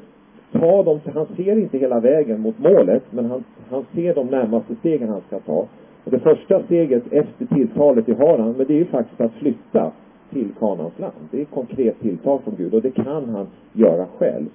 ta 0.51 0.83
dem, 0.83 0.99
han 1.13 1.27
ser 1.35 1.57
inte 1.57 1.77
hela 1.77 1.99
vägen 1.99 2.41
mot 2.41 2.59
målet, 2.59 3.03
men 3.09 3.25
han, 3.25 3.43
han 3.69 3.85
ser 3.95 4.15
de 4.15 4.27
närmaste 4.27 4.75
stegen 4.75 5.09
han 5.09 5.21
ska 5.27 5.39
ta. 5.39 5.67
Och 6.03 6.11
det 6.11 6.19
första 6.19 6.63
steget 6.63 7.13
efter 7.13 7.45
tilltalet 7.45 8.09
i 8.09 8.13
Haran, 8.13 8.53
men 8.57 8.67
det 8.67 8.73
är 8.73 8.77
ju 8.77 8.85
faktiskt 8.85 9.21
att 9.21 9.33
flytta 9.33 9.91
till 10.35 10.49
Kanans 10.59 10.99
land. 10.99 11.13
Det 11.31 11.37
är 11.37 11.41
ett 11.41 11.51
konkret 11.51 11.99
tilltag 11.99 12.41
från 12.43 12.55
Gud 12.57 12.73
och 12.73 12.81
det 12.81 12.91
kan 12.91 13.29
han 13.29 13.47
göra 13.73 14.05
själv. 14.17 14.45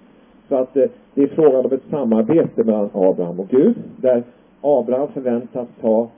Så 0.49 0.57
att 0.57 0.77
eh, 0.77 0.85
det 1.15 1.23
är 1.23 1.27
frågan 1.27 1.65
om 1.65 1.73
ett 1.73 1.91
samarbete 1.91 2.65
mellan 2.65 2.91
Abraham 2.93 3.41
och 3.41 3.49
Gud, 3.49 3.75
där 3.97 4.23
Abraham 4.61 5.09
förväntas 5.09 5.69
ta 5.81 6.09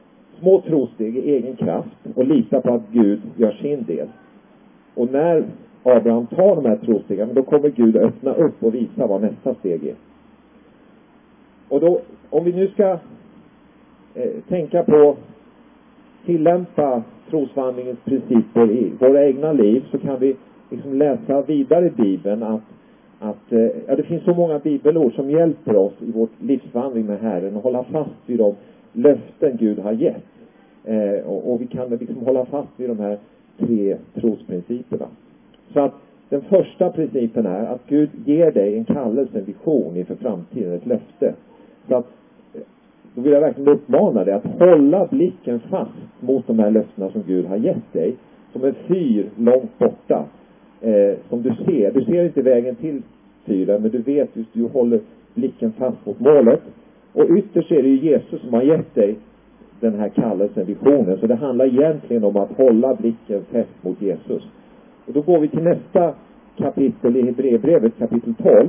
små 0.40 0.60
trosteg 0.60 1.16
i 1.16 1.30
egen 1.30 1.56
kraft 1.56 1.96
och 2.14 2.26
lita 2.26 2.60
på 2.60 2.74
att 2.74 2.82
Gud 2.92 3.20
gör 3.36 3.52
sin 3.52 3.84
del. 3.84 4.08
Och 4.94 5.12
när 5.12 5.44
Abraham 5.82 6.26
tar 6.26 6.56
de 6.56 6.64
här 6.64 6.76
trostegen, 6.76 7.34
då 7.34 7.42
kommer 7.42 7.68
Gud 7.68 7.96
att 7.96 8.02
öppna 8.02 8.34
upp 8.34 8.62
och 8.62 8.74
visa 8.74 9.06
vad 9.06 9.22
nästa 9.22 9.54
steg 9.54 9.84
är. 9.84 9.94
Och 11.68 11.80
då, 11.80 12.00
om 12.30 12.44
vi 12.44 12.52
nu 12.52 12.68
ska 12.68 12.98
eh, 14.14 14.30
tänka 14.48 14.82
på 14.82 15.16
tillämpa 16.26 17.02
trosvandringens 17.30 17.98
principer 18.04 18.70
i 18.70 18.92
våra 18.98 19.26
egna 19.26 19.52
liv 19.52 19.84
så 19.90 19.98
kan 19.98 20.20
vi 20.20 20.36
liksom 20.70 20.98
läsa 20.98 21.42
vidare 21.42 21.86
i 21.86 21.90
Bibeln 21.90 22.42
att, 22.42 22.62
att 23.18 23.52
eh, 23.52 23.68
ja, 23.86 23.96
det 23.96 24.02
finns 24.02 24.24
så 24.24 24.34
många 24.34 24.58
bibelord 24.58 25.14
som 25.14 25.30
hjälper 25.30 25.76
oss 25.76 25.92
i 26.00 26.10
vårt 26.10 26.32
livsvandring 26.40 27.06
med 27.06 27.20
Herren 27.20 27.56
och 27.56 27.62
hålla 27.62 27.84
fast 27.84 28.10
vid 28.26 28.38
de 28.38 28.54
löften 28.92 29.56
Gud 29.56 29.78
har 29.78 29.92
gett. 29.92 30.24
Eh, 30.84 31.26
och, 31.26 31.52
och, 31.52 31.60
vi 31.60 31.66
kan 31.66 31.88
liksom 31.88 32.26
hålla 32.26 32.44
fast 32.44 32.70
vid 32.76 32.88
de 32.88 32.98
här 32.98 33.18
tre 33.58 33.96
trosprinciperna. 34.14 35.06
Så 35.72 35.80
att 35.80 35.94
den 36.28 36.40
första 36.40 36.90
principen 36.90 37.46
är 37.46 37.66
att 37.66 37.86
Gud 37.86 38.10
ger 38.24 38.50
dig 38.50 38.78
en 38.78 38.84
kallelse, 38.84 39.38
en 39.38 39.44
vision 39.44 39.96
inför 39.96 40.14
framtiden, 40.14 40.72
ett 40.72 40.86
löfte. 40.86 41.34
Så 41.88 41.96
att 41.96 42.06
då 43.14 43.20
vill 43.20 43.32
jag 43.32 43.40
verkligen 43.40 43.68
uppmana 43.68 44.24
dig 44.24 44.34
att 44.34 44.46
hålla 44.58 45.06
blicken 45.06 45.60
fast 45.60 45.90
mot 46.20 46.46
de 46.46 46.58
här 46.58 46.70
löftena 46.70 47.10
som 47.10 47.22
Gud 47.26 47.46
har 47.46 47.56
gett 47.56 47.92
dig. 47.92 48.16
Som 48.52 48.64
en 48.64 48.74
fyr 48.88 49.26
långt 49.36 49.78
borta. 49.78 50.24
Eh, 50.80 51.14
som 51.28 51.42
du 51.42 51.54
ser. 51.64 51.92
Du 51.92 52.04
ser 52.04 52.24
inte 52.24 52.42
vägen 52.42 52.74
till 52.74 53.02
fyren, 53.44 53.82
men 53.82 53.90
du 53.90 53.98
vet 53.98 54.36
just, 54.36 54.52
du 54.52 54.68
håller 54.68 55.00
blicken 55.34 55.72
fast 55.72 56.06
mot 56.06 56.20
målet. 56.20 56.60
Och 57.12 57.30
ytterst 57.36 57.72
är 57.72 57.82
det 57.82 57.88
ju 57.88 58.10
Jesus 58.10 58.40
som 58.40 58.54
har 58.54 58.62
gett 58.62 58.94
dig 58.94 59.16
den 59.80 59.94
här 59.98 60.08
kallelsen, 60.08 60.66
visionen. 60.66 61.18
Så 61.20 61.26
det 61.26 61.34
handlar 61.34 61.66
egentligen 61.66 62.24
om 62.24 62.36
att 62.36 62.52
hålla 62.56 62.94
blicken 62.94 63.44
fäst 63.50 63.84
mot 63.84 64.02
Jesus. 64.02 64.42
Och 65.06 65.12
då 65.12 65.20
går 65.20 65.38
vi 65.40 65.48
till 65.48 65.62
nästa 65.62 66.14
kapitel 66.56 67.16
i 67.16 67.22
Hebreerbrevet, 67.22 67.98
kapitel 67.98 68.34
12 68.34 68.68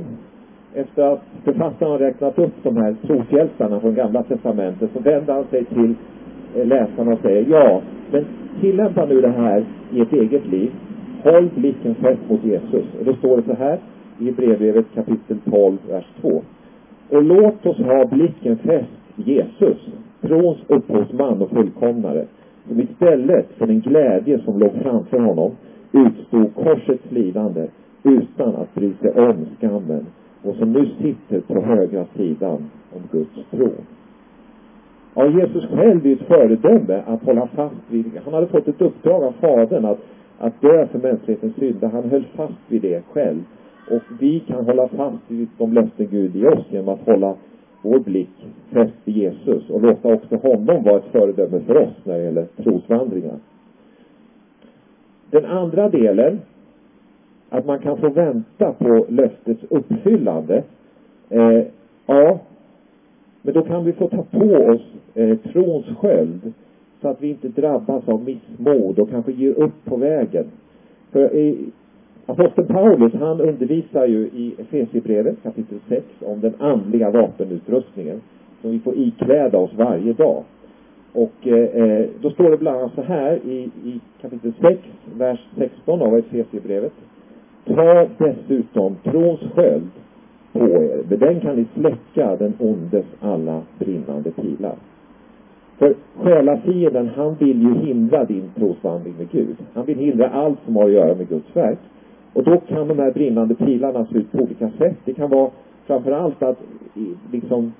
efter 0.74 1.02
att 1.02 1.22
författaren 1.44 1.92
har 1.92 1.98
räknat 1.98 2.38
upp 2.38 2.52
de 2.62 2.76
här 2.76 2.96
troshjältarna 3.06 3.80
från 3.80 3.94
Gamla 3.94 4.22
Testamentet 4.22 4.90
så 4.92 5.00
vänder 5.00 5.34
han 5.34 5.44
sig 5.44 5.64
till 5.64 5.94
eh, 6.56 6.66
läsarna 6.66 7.12
och 7.12 7.18
säger 7.22 7.46
ja, 7.50 7.82
men 8.10 8.24
tillämpa 8.60 9.06
nu 9.06 9.20
det 9.20 9.28
här 9.28 9.64
i 9.92 10.00
ert 10.00 10.12
eget 10.12 10.46
liv. 10.46 10.72
Håll 11.22 11.50
blicken 11.54 11.94
fäst 11.94 12.20
mot 12.28 12.44
Jesus. 12.44 12.84
Och 12.98 13.04
då 13.04 13.14
står 13.14 13.36
det 13.36 13.42
så 13.42 13.54
här 13.54 13.78
i 14.18 14.32
brevbrevet 14.32 14.86
kapitel 14.94 15.38
12, 15.50 15.78
vers 15.88 16.06
2. 16.20 16.42
Och 17.10 17.22
låt 17.22 17.66
oss 17.66 17.78
ha 17.78 18.04
blicken 18.04 18.56
fäst 18.56 18.90
Jesus, 19.16 19.88
trons 20.20 20.58
upphovsman 20.66 21.42
och 21.42 21.50
fullkomnare, 21.50 22.24
som 22.68 22.80
istället 22.80 23.46
för 23.58 23.66
den 23.66 23.80
glädje 23.80 24.38
som 24.38 24.58
låg 24.58 24.72
framför 24.82 25.18
honom 25.18 25.50
utstod 25.92 26.54
korsets 26.54 27.12
lidande 27.12 27.66
utan 28.02 28.54
att 28.54 28.74
bry 28.74 28.92
sig 29.00 29.10
om 29.10 29.46
skammen 29.58 30.06
och 30.44 30.56
som 30.56 30.72
nu 30.72 30.88
sitter 31.02 31.40
på 31.40 31.60
högra 31.60 32.04
sidan 32.16 32.70
om 32.92 33.02
Guds 33.12 33.50
tron. 33.50 33.86
Ja, 35.14 35.26
Jesus 35.26 35.64
själv 35.64 36.06
är 36.06 36.12
ett 36.12 36.26
föredöme 36.26 37.02
att 37.06 37.22
hålla 37.22 37.46
fast 37.46 37.76
vid. 37.88 38.20
Han 38.24 38.34
hade 38.34 38.46
fått 38.46 38.68
ett 38.68 38.82
uppdrag 38.82 39.22
av 39.22 39.32
Fadern 39.32 39.84
att, 39.84 39.98
att 40.38 40.60
dö 40.60 40.86
för 40.86 40.98
mänsklighetens 40.98 41.54
synder. 41.54 41.88
Han 41.88 42.10
höll 42.10 42.24
fast 42.36 42.58
vid 42.68 42.82
det 42.82 43.02
själv. 43.12 43.44
Och 43.90 44.02
vi 44.20 44.40
kan 44.40 44.64
hålla 44.64 44.88
fast 44.88 45.18
vid 45.28 45.48
de 45.58 45.72
löften 45.72 46.06
Gud 46.10 46.36
ger 46.36 46.58
oss 46.58 46.64
genom 46.70 46.88
att 46.88 47.06
hålla 47.06 47.34
vår 47.82 47.98
blick 47.98 48.46
fäst 48.70 48.94
vid 49.04 49.16
Jesus 49.16 49.70
och 49.70 49.82
låta 49.82 50.08
också 50.08 50.36
honom 50.36 50.84
vara 50.84 50.96
ett 50.96 51.12
föredöme 51.12 51.60
för 51.60 51.76
oss 51.76 51.94
när 52.04 52.18
det 52.18 52.24
gäller 52.24 52.46
trosvandringar. 52.56 53.36
Den 55.30 55.44
andra 55.44 55.88
delen 55.88 56.40
att 57.54 57.66
man 57.66 57.78
kan 57.78 57.96
få 57.96 58.08
vänta 58.08 58.72
på 58.72 59.06
löftets 59.08 59.64
uppfyllande. 59.68 60.62
Eh, 61.30 61.62
ja, 62.06 62.38
men 63.42 63.54
då 63.54 63.62
kan 63.62 63.84
vi 63.84 63.92
få 63.92 64.08
ta 64.08 64.22
på 64.22 64.54
oss 64.54 64.82
eh, 65.14 65.38
trons 65.38 65.86
sköld 65.98 66.52
så 67.00 67.08
att 67.08 67.22
vi 67.22 67.28
inte 67.28 67.48
drabbas 67.48 68.08
av 68.08 68.24
missmod 68.24 68.98
och 68.98 69.10
kanske 69.10 69.32
ger 69.32 69.52
upp 69.52 69.84
på 69.84 69.96
vägen. 69.96 70.44
För 71.12 71.36
eh, 71.36 71.54
Aposteln 72.26 72.66
Paulus, 72.66 73.14
han 73.14 73.40
undervisar 73.40 74.06
ju 74.06 74.18
i 74.18 74.54
Efesierbrevet 74.58 75.42
kapitel 75.42 75.78
6 75.88 76.04
om 76.20 76.40
den 76.40 76.54
andliga 76.58 77.10
vapenutrustningen 77.10 78.20
som 78.60 78.70
vi 78.70 78.78
får 78.78 78.94
ikläda 78.96 79.58
oss 79.58 79.70
varje 79.76 80.12
dag. 80.12 80.42
Och 81.12 81.46
eh, 81.46 81.82
eh 81.82 82.06
då 82.20 82.30
står 82.30 82.50
det 82.50 82.56
bland 82.56 82.78
annat 82.78 82.94
så 82.94 83.02
här 83.02 83.38
i, 83.44 83.70
i 83.84 84.00
kapitel 84.20 84.52
6, 84.60 84.80
vers 85.16 85.40
16 85.58 86.02
av 86.02 86.18
Efesierbrevet. 86.18 86.92
Ta 87.66 88.06
dessutom 88.18 88.96
trons 89.02 89.40
sköld 89.54 89.90
på 90.52 90.58
er. 90.58 91.02
Med 91.08 91.18
den 91.18 91.40
kan 91.40 91.56
ni 91.56 91.66
släcka 91.74 92.36
den 92.36 92.52
ondes 92.58 93.06
alla 93.20 93.62
brinnande 93.78 94.30
pilar. 94.30 94.74
För 95.78 95.94
själafienden, 96.16 97.10
han 97.16 97.34
vill 97.34 97.62
ju 97.62 97.74
hindra 97.74 98.24
din 98.24 98.50
trosvandring 98.56 99.14
med 99.18 99.30
Gud. 99.30 99.56
Han 99.74 99.84
vill 99.84 99.98
hindra 99.98 100.28
allt 100.30 100.58
som 100.64 100.76
har 100.76 100.84
att 100.84 100.92
göra 100.92 101.14
med 101.14 101.28
Guds 101.28 101.56
verk. 101.56 101.78
Och 102.32 102.44
då 102.44 102.56
kan 102.56 102.88
de 102.88 102.98
här 102.98 103.12
brinnande 103.12 103.54
pilarna 103.54 104.06
se 104.06 104.18
ut 104.18 104.32
på 104.32 104.38
olika 104.38 104.70
sätt. 104.78 104.96
Det 105.04 105.14
kan 105.14 105.30
vara 105.30 105.50
framförallt 105.86 106.42
att 106.42 106.58
liksom 107.32 107.72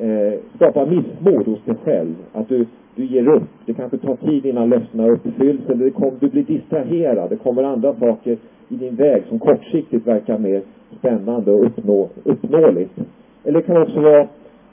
eh, 0.00 0.38
skapa 0.54 0.86
missmod 0.86 1.46
hos 1.46 1.64
dig 1.64 1.74
själv. 1.84 2.14
Att 2.32 2.48
du, 2.48 2.66
du 2.94 3.04
ger 3.04 3.28
upp. 3.28 3.48
Det 3.66 3.74
kanske 3.74 3.98
tar 3.98 4.16
tid 4.16 4.46
innan 4.46 4.68
löftena 4.68 5.08
uppfylls 5.08 5.68
eller 5.68 5.84
det 5.84 5.90
kom, 5.90 6.14
du 6.20 6.28
blir 6.28 6.42
distraherad. 6.42 7.30
Det 7.30 7.36
kommer 7.36 7.62
andra 7.62 7.94
saker 7.94 8.36
i 8.68 8.76
din 8.76 8.94
väg 8.96 9.22
som 9.28 9.38
kortsiktigt 9.38 10.06
verkar 10.06 10.38
mer 10.38 10.62
spännande 10.98 11.52
och 11.52 11.66
uppnå, 11.66 12.08
uppnåeligt. 12.24 12.98
Eller 13.44 13.60
det 13.60 13.66
kan 13.66 13.82
också 13.82 14.00
vara 14.00 14.20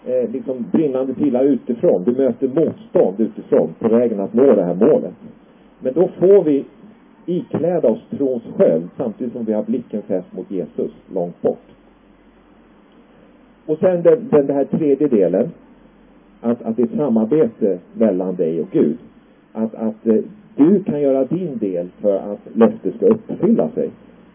eh, 0.05 0.29
liksom 0.31 0.65
brinnande 0.71 1.13
pilar 1.13 1.43
utifrån. 1.43 2.03
Du 2.03 2.11
möter 2.11 2.47
motstånd 2.47 3.19
utifrån 3.19 3.69
på 3.79 3.87
vägen 3.87 4.19
att 4.19 4.33
nå 4.33 4.55
det 4.55 4.63
här 4.63 4.75
målet. 4.75 5.13
Men 5.79 5.93
då 5.93 6.09
får 6.19 6.43
vi 6.43 6.65
ikläda 7.25 7.89
oss 7.89 8.01
trons 8.09 8.43
sköld 8.57 8.89
samtidigt 8.97 9.33
som 9.33 9.45
vi 9.45 9.53
har 9.53 9.63
blicken 9.63 10.01
fäst 10.01 10.33
mot 10.33 10.51
Jesus 10.51 10.91
långt 11.13 11.41
bort. 11.41 11.76
Och 13.67 13.77
sen 13.79 14.01
den, 14.01 14.27
den, 14.31 14.47
den 14.47 14.55
här 14.55 14.65
tredje 14.65 15.07
delen. 15.07 15.49
Att, 16.41 16.61
att 16.61 16.77
det 16.77 16.81
är 16.81 16.85
ett 16.85 16.97
samarbete 16.97 17.77
mellan 17.93 18.35
dig 18.35 18.61
och 18.61 18.67
Gud. 18.71 18.97
Att, 19.53 19.75
att 19.75 20.07
eh, 20.07 20.15
du 20.55 20.83
kan 20.83 21.01
göra 21.01 21.25
din 21.25 21.57
del 21.57 21.87
för 22.01 22.17
att 22.17 22.39
löftet 22.53 22.95
ska 22.95 23.05
uppfylla 23.05 23.69
sig. 23.69 23.89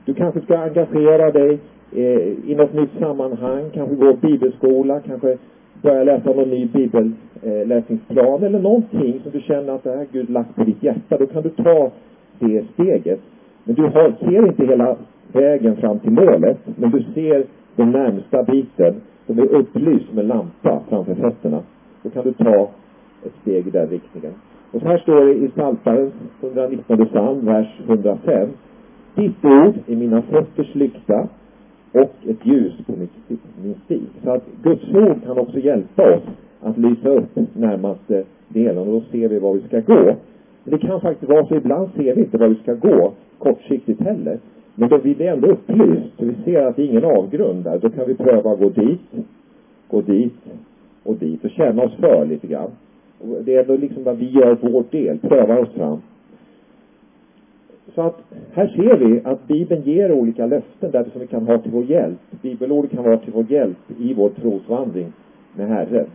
Du 0.05 0.15
kanske 0.15 0.41
ska 0.41 0.59
engagera 0.59 1.31
dig 1.31 1.59
eh, 1.93 2.51
i 2.51 2.55
något 2.57 2.75
nytt 2.75 2.99
sammanhang, 2.99 3.71
kanske 3.75 3.95
gå 3.97 4.13
bibelskola, 4.13 5.01
kanske 5.01 5.37
börja 5.83 6.05
läsa 6.05 6.35
någon 6.35 6.49
ny 6.49 6.67
bibelläsningsplan 6.67 8.41
eh, 8.41 8.47
eller 8.47 8.59
någonting 8.59 9.21
som 9.23 9.33
du 9.33 9.41
känner 9.41 9.73
att 9.73 9.85
det 9.85 9.97
här 9.97 10.07
Gud 10.13 10.31
lagt 10.31 10.57
på 10.57 10.65
ditt 10.65 10.83
hjärta. 10.83 11.17
Då 11.19 11.27
kan 11.27 11.43
du 11.43 11.49
ta 11.49 11.91
det 12.39 12.65
steget. 12.75 13.21
Men 13.65 13.75
du 13.75 13.83
har, 13.83 14.15
ser 14.21 14.47
inte 14.47 14.67
hela 14.67 14.97
vägen 15.33 15.77
fram 15.77 15.99
till 15.99 16.13
målet, 16.13 16.59
men 16.77 16.91
du 16.91 17.05
ser 17.15 17.45
den 17.77 17.91
närmsta 17.91 18.43
biten 18.43 18.95
som 19.27 19.39
är 19.39 19.47
upplyst 19.47 20.13
med 20.13 20.25
lampa 20.25 20.81
framför 20.89 21.15
fötterna. 21.15 21.63
Då 22.03 22.11
kan 22.11 22.25
du 22.25 22.33
ta 22.33 22.69
ett 23.25 23.33
steg 23.43 23.67
i 23.67 23.71
den 23.71 23.89
riktningen. 23.89 24.33
Och 24.73 24.81
så 24.81 24.89
här 24.89 24.99
står 24.99 25.25
det 25.25 25.35
i 25.35 25.49
Psaltarens 25.49 26.13
119 26.41 27.07
psalm, 27.07 27.47
vers 27.47 27.81
105. 27.87 28.49
Ditt 29.15 29.45
ord 29.45 29.75
är 29.87 29.97
mina 29.97 30.23
fötters 30.23 30.75
lykta 30.75 31.29
och 31.93 32.15
ett 32.27 32.47
ljus 32.47 32.73
på 32.87 32.93
min 33.63 33.75
stig. 33.85 34.03
Så 34.25 34.31
att 34.31 34.45
Guds 34.63 34.95
ord 34.95 35.25
kan 35.25 35.39
också 35.39 35.59
hjälpa 35.59 36.15
oss 36.15 36.23
att 36.61 36.79
lysa 36.79 37.09
upp 37.09 37.39
närmaste 37.55 38.25
delen 38.49 38.79
och 38.79 38.87
då 38.87 39.01
ser 39.01 39.29
vi 39.29 39.39
var 39.39 39.55
vi 39.55 39.61
ska 39.61 39.81
gå. 39.81 40.15
Men 40.65 40.79
det 40.79 40.79
kan 40.79 41.01
faktiskt 41.01 41.31
vara 41.31 41.47
så 41.47 41.57
ibland 41.57 41.89
ser 41.97 42.15
vi 42.15 42.21
inte 42.21 42.39
var 42.39 42.49
vi 42.49 42.55
ska 42.55 42.75
gå 42.75 43.13
kortsiktigt 43.39 44.01
heller. 44.01 44.39
Men 44.75 44.89
då 44.89 44.99
blir 44.99 45.15
det 45.15 45.27
ändå 45.27 45.49
upplyst, 45.49 46.19
så 46.19 46.25
vi 46.25 46.35
ser 46.45 46.67
att 46.67 46.77
det 46.77 46.83
är 46.83 46.87
ingen 46.87 47.05
avgrund 47.05 47.65
där. 47.65 47.79
Då 47.79 47.91
kan 47.91 48.07
vi 48.07 48.15
pröva 48.15 48.53
att 48.53 48.59
gå 48.59 48.69
dit, 48.69 49.01
gå 49.89 50.01
dit 50.01 50.35
och 51.03 51.15
dit 51.15 51.45
och 51.45 51.51
känna 51.51 51.83
oss 51.83 51.95
för 51.95 52.27
lite 52.27 52.47
grann. 52.47 52.71
Det 53.41 53.55
är 53.55 53.61
ändå 53.61 53.77
liksom 53.77 54.05
vad 54.05 54.17
vi 54.17 54.31
gör 54.31 54.57
vår 54.61 54.85
del, 54.91 55.19
prövar 55.19 55.59
oss 55.59 55.71
fram. 55.71 55.99
så 57.95 58.03
att 58.03 58.23
här 58.53 58.67
ser 58.67 58.97
vi 58.97 59.21
att 59.25 59.49
Bibeln 59.49 59.83
ger 59.83 60.13
olika 60.13 60.47
löften 60.47 60.91
där 60.91 61.05
som 61.13 61.21
vi 61.21 61.27
kan 61.27 61.47
ha 61.47 61.59
till 61.59 61.71
vår 61.71 61.85
hjälp. 61.85 62.19
Bibelord 62.43 62.91
kan 62.91 63.05
vara 63.05 63.19
till 63.19 63.33
vår 63.33 63.53
hjälp 63.53 63.79
i 63.99 64.15
vår 64.15 64.29
trosvandring 64.29 65.13
med 65.57 65.69
Herren. 65.69 66.07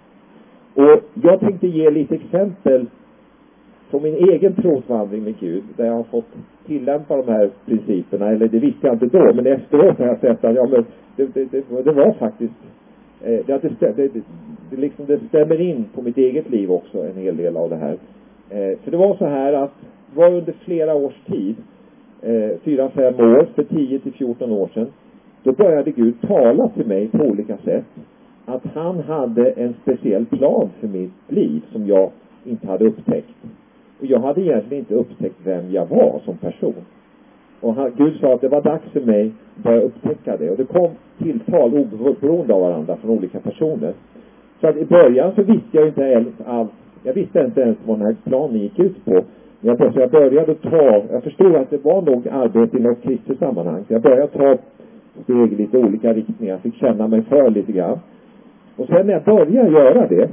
Och 0.73 1.01
jag 1.23 1.39
tänkte 1.39 1.67
ge 1.67 1.89
lite 1.89 2.15
exempel 2.15 2.85
från 3.89 4.03
min 4.03 4.15
egen 4.15 4.53
trosvandring 4.53 5.23
med 5.23 5.39
Gud, 5.39 5.63
där 5.75 5.85
jag 5.85 5.93
har 5.93 6.03
fått 6.03 6.35
tillämpa 6.67 7.17
de 7.17 7.31
här 7.31 7.49
principerna, 7.65 8.29
eller 8.29 8.47
det 8.47 8.59
visste 8.59 8.87
jag 8.87 8.95
inte 8.95 9.17
då, 9.17 9.33
men 9.33 9.47
efteråt 9.47 9.97
har 9.97 10.05
jag 10.05 10.19
sett 10.19 10.45
att, 10.45 10.55
ja 10.55 10.67
men, 10.67 10.85
det, 11.15 11.33
det, 11.33 11.45
det, 11.51 11.83
det 11.83 11.91
var 11.91 12.11
faktiskt, 12.11 12.53
eh, 13.23 13.45
det, 13.45 13.61
det, 13.79 13.91
det, 13.95 14.21
det, 14.69 14.77
liksom, 14.77 15.05
det 15.05 15.19
stämmer 15.27 15.61
in 15.61 15.85
på 15.95 16.01
mitt 16.01 16.17
eget 16.17 16.49
liv 16.49 16.71
också, 16.71 17.03
en 17.03 17.15
hel 17.15 17.37
del 17.37 17.57
av 17.57 17.69
det 17.69 17.75
här. 17.75 17.97
Eh, 18.49 18.77
för 18.83 18.91
det 18.91 18.97
var 18.97 19.15
så 19.15 19.25
här 19.25 19.53
att, 19.53 19.73
det 20.13 20.19
var 20.19 20.33
under 20.33 20.53
flera 20.65 20.95
års 20.95 21.19
tid, 21.25 21.55
eh, 22.21 22.57
fyra, 22.63 22.89
fem 22.89 23.15
år, 23.15 23.47
för 23.55 23.63
10 23.63 23.99
till 23.99 24.13
14 24.13 24.51
år 24.51 24.69
sedan, 24.73 24.87
då 25.43 25.51
började 25.51 25.91
Gud 25.91 26.21
tala 26.21 26.69
till 26.69 26.87
mig 26.87 27.07
på 27.07 27.17
olika 27.17 27.57
sätt. 27.57 27.85
Att 28.45 28.65
han 28.73 28.99
hade 28.99 29.51
en 29.51 29.73
speciell 29.81 30.25
plan 30.25 30.69
för 30.79 30.87
mitt 30.87 31.11
liv 31.27 31.61
som 31.71 31.87
jag 31.87 32.11
inte 32.45 32.67
hade 32.67 32.85
upptäckt. 32.85 33.35
Och 33.99 34.05
jag 34.05 34.19
hade 34.19 34.41
egentligen 34.41 34.83
inte 34.83 34.95
upptäckt 34.95 35.35
vem 35.43 35.71
jag 35.71 35.85
var 35.85 36.21
som 36.25 36.37
person. 36.37 36.85
Och 37.61 37.73
han, 37.75 37.91
Gud 37.97 38.19
sa 38.19 38.33
att 38.33 38.41
det 38.41 38.47
var 38.47 38.61
dags 38.61 38.91
för 38.93 39.01
mig 39.01 39.31
att 39.57 39.63
börja 39.63 39.81
upptäcka 39.81 40.37
det. 40.37 40.49
Och 40.49 40.57
det 40.57 40.65
kom 40.65 40.89
tilltal 41.17 41.73
oberoende 41.73 42.53
av 42.53 42.61
varandra 42.61 42.95
från 42.95 43.11
olika 43.11 43.39
personer. 43.39 43.93
Så 44.61 44.67
att 44.67 44.77
i 44.77 44.85
början 44.85 45.31
så 45.35 45.43
visste 45.43 45.77
jag 45.77 45.87
inte 45.87 46.01
ens 46.01 46.41
alls, 46.45 46.69
jag 47.03 47.13
visste 47.13 47.39
inte 47.39 47.61
ens 47.61 47.77
vad 47.85 47.99
den 47.99 48.07
här 48.07 48.15
planen 48.23 48.57
gick 48.57 48.79
ut 48.79 49.05
på. 49.05 49.23
Men 49.59 49.77
jag, 49.79 49.93
så 49.93 49.99
jag 49.99 50.11
började 50.11 50.55
ta, 50.55 51.03
jag 51.11 51.23
förstod 51.23 51.55
att 51.55 51.69
det 51.69 51.85
var 51.85 52.01
nog 52.01 52.27
arbete 52.27 52.77
i 52.77 52.79
något 52.79 53.01
kristet 53.01 53.39
sammanhang. 53.39 53.83
Så 53.87 53.93
jag 53.93 54.01
började 54.01 54.27
ta 54.27 54.57
steg 55.23 55.53
i 55.53 55.55
lite 55.55 55.77
olika 55.77 56.13
riktningar, 56.13 56.57
fick 56.57 56.75
känna 56.75 57.07
mig 57.07 57.21
för 57.21 57.49
lite 57.49 57.71
grann. 57.71 57.99
Och 58.75 58.87
sen 58.87 59.07
när 59.07 59.13
jag 59.13 59.23
började 59.23 59.71
göra 59.71 60.07
det, 60.07 60.29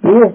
då 0.00 0.30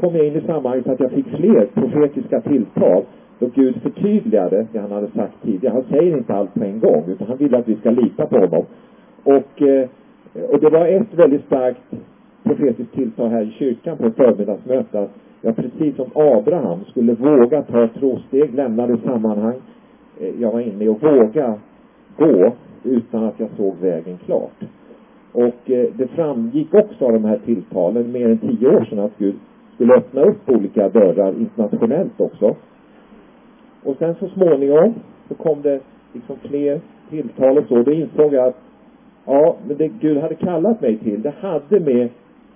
kom 0.00 0.16
jag 0.16 0.26
in 0.26 0.36
i 0.36 0.40
sammanhanget 0.40 0.88
att 0.88 1.00
jag 1.00 1.10
fick 1.10 1.28
fler 1.28 1.66
profetiska 1.74 2.40
tilltal 2.40 3.04
då 3.38 3.46
Gud 3.54 3.82
förtydligade 3.82 4.66
det 4.72 4.78
han 4.78 4.92
hade 4.92 5.10
sagt 5.10 5.34
tidigare. 5.42 5.74
Han 5.74 5.98
säger 5.98 6.16
inte 6.16 6.34
allt 6.34 6.54
på 6.54 6.64
en 6.64 6.80
gång, 6.80 7.04
utan 7.08 7.26
han 7.26 7.36
vill 7.36 7.54
att 7.54 7.68
vi 7.68 7.76
ska 7.76 7.90
lita 7.90 8.26
på 8.26 8.36
honom. 8.36 8.64
Och, 9.24 9.62
eh, 9.62 9.88
och 10.50 10.60
det 10.60 10.70
var 10.70 10.86
ett 10.86 11.14
väldigt 11.14 11.44
starkt 11.44 11.82
profetiskt 12.42 12.94
tilltal 12.94 13.30
här 13.30 13.42
i 13.42 13.50
kyrkan 13.50 13.96
på 13.96 14.06
ett 14.06 14.16
förmiddagsmöte 14.16 15.00
att 15.00 15.10
jag 15.42 15.56
precis 15.56 15.96
som 15.96 16.06
Abraham 16.14 16.84
skulle 16.84 17.12
våga 17.14 17.62
ta 17.62 17.84
ett 17.84 17.94
trosteg, 17.94 18.54
lämna 18.54 18.86
det 18.86 18.98
sammanhang 19.04 19.56
eh, 20.20 20.40
jag 20.40 20.52
var 20.52 20.60
inne 20.60 20.84
i 20.84 20.88
och 20.88 21.02
våga 21.02 21.54
gå 22.16 22.52
utan 22.84 23.24
att 23.24 23.40
jag 23.40 23.48
såg 23.56 23.74
vägen 23.80 24.18
klart. 24.26 24.60
Och 25.32 25.70
eh, 25.70 25.88
det 25.96 26.06
framgick 26.06 26.74
också 26.74 27.04
av 27.04 27.12
de 27.12 27.24
här 27.24 27.38
tilltalen 27.44 28.12
mer 28.12 28.28
än 28.28 28.38
tio 28.38 28.68
år 28.68 28.84
sedan 28.84 28.98
att 28.98 29.18
Gud 29.18 29.34
skulle 29.80 29.94
öppna 29.94 30.22
upp 30.22 30.48
olika 30.48 30.88
dörrar 30.88 31.32
internationellt 31.32 32.20
också. 32.20 32.56
Och 33.82 33.96
sen 33.98 34.14
så 34.14 34.28
småningom 34.28 34.94
så 35.28 35.34
kom 35.34 35.62
det 35.62 35.80
liksom 36.12 36.36
fler 36.36 36.80
tilltal 37.10 37.58
och 37.58 37.64
så. 37.68 37.82
Då 37.82 37.92
insåg 37.92 38.34
jag 38.34 38.48
att 38.48 38.56
ja, 39.26 39.56
men 39.68 39.76
det 39.76 39.88
Gud 39.88 40.18
hade 40.18 40.34
kallat 40.34 40.80
mig 40.80 40.98
till, 40.98 41.22
det 41.22 41.34
hade 41.40 41.80
med 41.80 42.08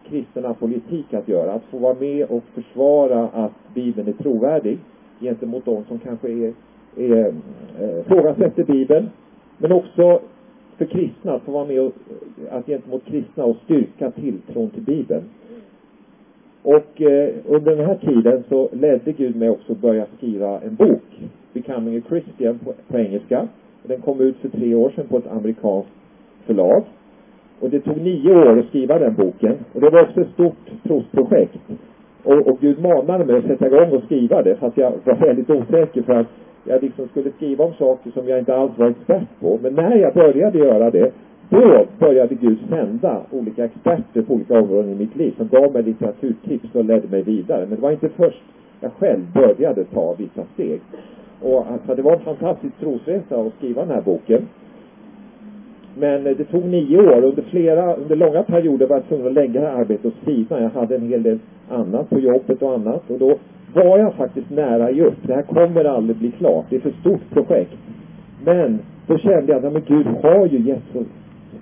kristen 0.09 0.55
politik 0.55 1.15
att 1.15 1.29
göra. 1.29 1.53
Att 1.53 1.65
få 1.71 1.79
vara 1.79 1.97
med 2.01 2.27
och 2.31 2.43
försvara 2.55 3.29
att 3.29 3.53
Bibeln 3.75 4.09
är 4.09 4.13
trovärdig 4.13 4.79
gentemot 5.21 5.65
de 5.65 5.85
som 5.85 5.99
kanske 5.99 6.29
är, 6.29 6.53
är 6.97 7.27
eh, 7.27 7.33
ifrågasätter 8.01 8.03
frågasätter 8.03 8.65
Bibeln. 8.65 9.11
Men 9.59 9.73
också 9.73 10.21
för 10.77 10.85
kristna 10.85 11.33
att 11.33 11.43
få 11.43 11.53
vara 11.53 11.65
med 11.65 11.81
och, 11.81 11.93
att 12.51 12.67
gentemot 12.67 13.05
kristna 13.05 13.45
och 13.45 13.57
styrka 13.65 14.11
tilltron 14.11 14.71
till 14.71 14.83
Bibeln. 14.83 15.23
Och 16.65 17.03
eh, 17.03 17.35
under 17.47 17.77
den 17.77 17.87
här 17.87 17.95
tiden 17.95 18.45
så 18.49 18.69
ledde 18.73 19.13
Gud 19.13 19.37
mig 19.37 19.51
också 19.51 19.73
att 19.73 19.79
börja 19.79 20.07
skriva 20.17 20.61
en 20.61 20.75
bok, 20.75 21.03
Becoming 21.53 21.99
a 21.99 22.03
Christian 22.09 22.59
på, 22.59 22.73
på 22.89 22.99
engelska. 22.99 23.49
Den 23.83 24.01
kom 24.01 24.21
ut 24.21 24.37
för 24.37 24.49
tre 24.49 24.75
år 24.75 24.91
sedan 24.91 25.07
på 25.09 25.19
ett 25.19 25.31
amerikanskt 25.31 25.91
förlag. 26.47 26.85
Och 27.61 27.71
det 27.71 27.81
tog 27.81 27.97
nio 27.97 28.35
år 28.35 28.59
att 28.59 28.67
skriva 28.67 28.99
den 28.99 29.15
boken. 29.15 29.55
Och 29.73 29.81
det 29.81 29.91
var 29.91 30.03
också 30.03 30.21
ett 30.21 30.33
stort 30.33 30.71
trosprojekt. 30.83 31.59
Och, 32.23 32.47
och 32.47 32.61
Gud 32.61 32.83
manade 32.83 33.25
mig 33.25 33.37
att 33.37 33.47
sätta 33.47 33.67
igång 33.67 33.93
och 33.93 34.03
skriva 34.03 34.43
det, 34.43 34.57
fast 34.57 34.77
jag 34.77 34.93
var 35.05 35.27
väldigt 35.27 35.51
osäker 35.51 36.03
för 36.03 36.13
att 36.13 36.27
jag 36.65 36.83
liksom 36.83 37.09
skulle 37.09 37.31
skriva 37.31 37.65
om 37.65 37.73
saker 37.75 38.11
som 38.11 38.29
jag 38.29 38.39
inte 38.39 38.57
alls 38.57 38.79
var 38.79 38.91
expert 38.91 39.41
på. 39.41 39.59
Men 39.63 39.75
när 39.75 39.97
jag 39.97 40.15
började 40.15 40.59
göra 40.59 40.91
det, 40.91 41.13
då 41.51 41.87
började 41.99 42.35
Gud 42.35 42.59
sända 42.69 43.21
olika 43.31 43.65
experter 43.65 44.23
på 44.23 44.35
olika 44.35 44.61
områden 44.61 44.93
i 44.93 44.95
mitt 44.95 45.17
liv 45.17 45.35
som 45.37 45.49
gav 45.49 45.73
mig 45.73 45.83
litteraturtips 45.83 46.75
och 46.75 46.85
ledde 46.85 47.09
mig 47.09 47.23
vidare. 47.23 47.67
Men 47.67 47.77
det 47.77 47.83
var 47.83 47.91
inte 47.91 48.09
först 48.09 48.43
jag 48.81 48.93
själv 48.93 49.33
började 49.35 49.85
ta 49.85 50.15
vissa 50.19 50.45
steg. 50.55 50.81
Och 51.41 51.67
alltså, 51.73 51.95
det 51.95 52.03
var 52.03 52.13
en 52.13 52.21
fantastisk 52.21 52.79
trosresa 52.81 53.41
att 53.41 53.55
skriva 53.55 53.81
den 53.81 53.95
här 53.95 54.03
boken. 54.03 54.47
Men 55.99 56.25
det 56.25 56.45
tog 56.45 56.65
nio 56.65 56.99
år. 56.99 57.25
Under 57.25 57.43
flera, 57.43 57.95
under 57.95 58.17
långa 58.17 58.43
perioder 58.43 58.87
var 58.87 58.97
jag 58.97 59.09
tvungen 59.09 59.27
att 59.27 59.33
lägga 59.33 59.61
det 59.61 59.67
här 59.67 59.75
arbetet 59.75 60.07
åt 60.07 60.25
sidan. 60.25 60.63
Jag 60.63 60.71
hade 60.71 60.95
en 60.95 61.09
hel 61.09 61.23
del 61.23 61.39
annat 61.71 62.11
på 62.11 62.21
jobbet 62.21 62.63
och 62.63 62.75
annat. 62.75 63.11
Och 63.11 63.19
då 63.19 63.39
var 63.75 63.99
jag 63.99 64.15
faktiskt 64.15 64.51
nära 64.51 64.85
att 64.85 64.97
ge 64.97 65.03
upp. 65.03 65.19
Det 65.23 65.35
här 65.35 65.43
kommer 65.43 65.85
aldrig 65.85 66.17
bli 66.17 66.31
klart. 66.31 66.67
Det 66.69 66.77
är 66.77 66.81
för 66.81 66.95
stort 67.01 67.31
projekt. 67.31 67.77
Men 68.45 68.79
då 69.07 69.19
kände 69.19 69.53
jag, 69.53 69.65
att 69.65 69.73
men 69.73 69.83
Gud 69.87 70.07
har 70.07 70.47
ju 70.47 70.59
gett 70.59 70.83
så 70.93 71.05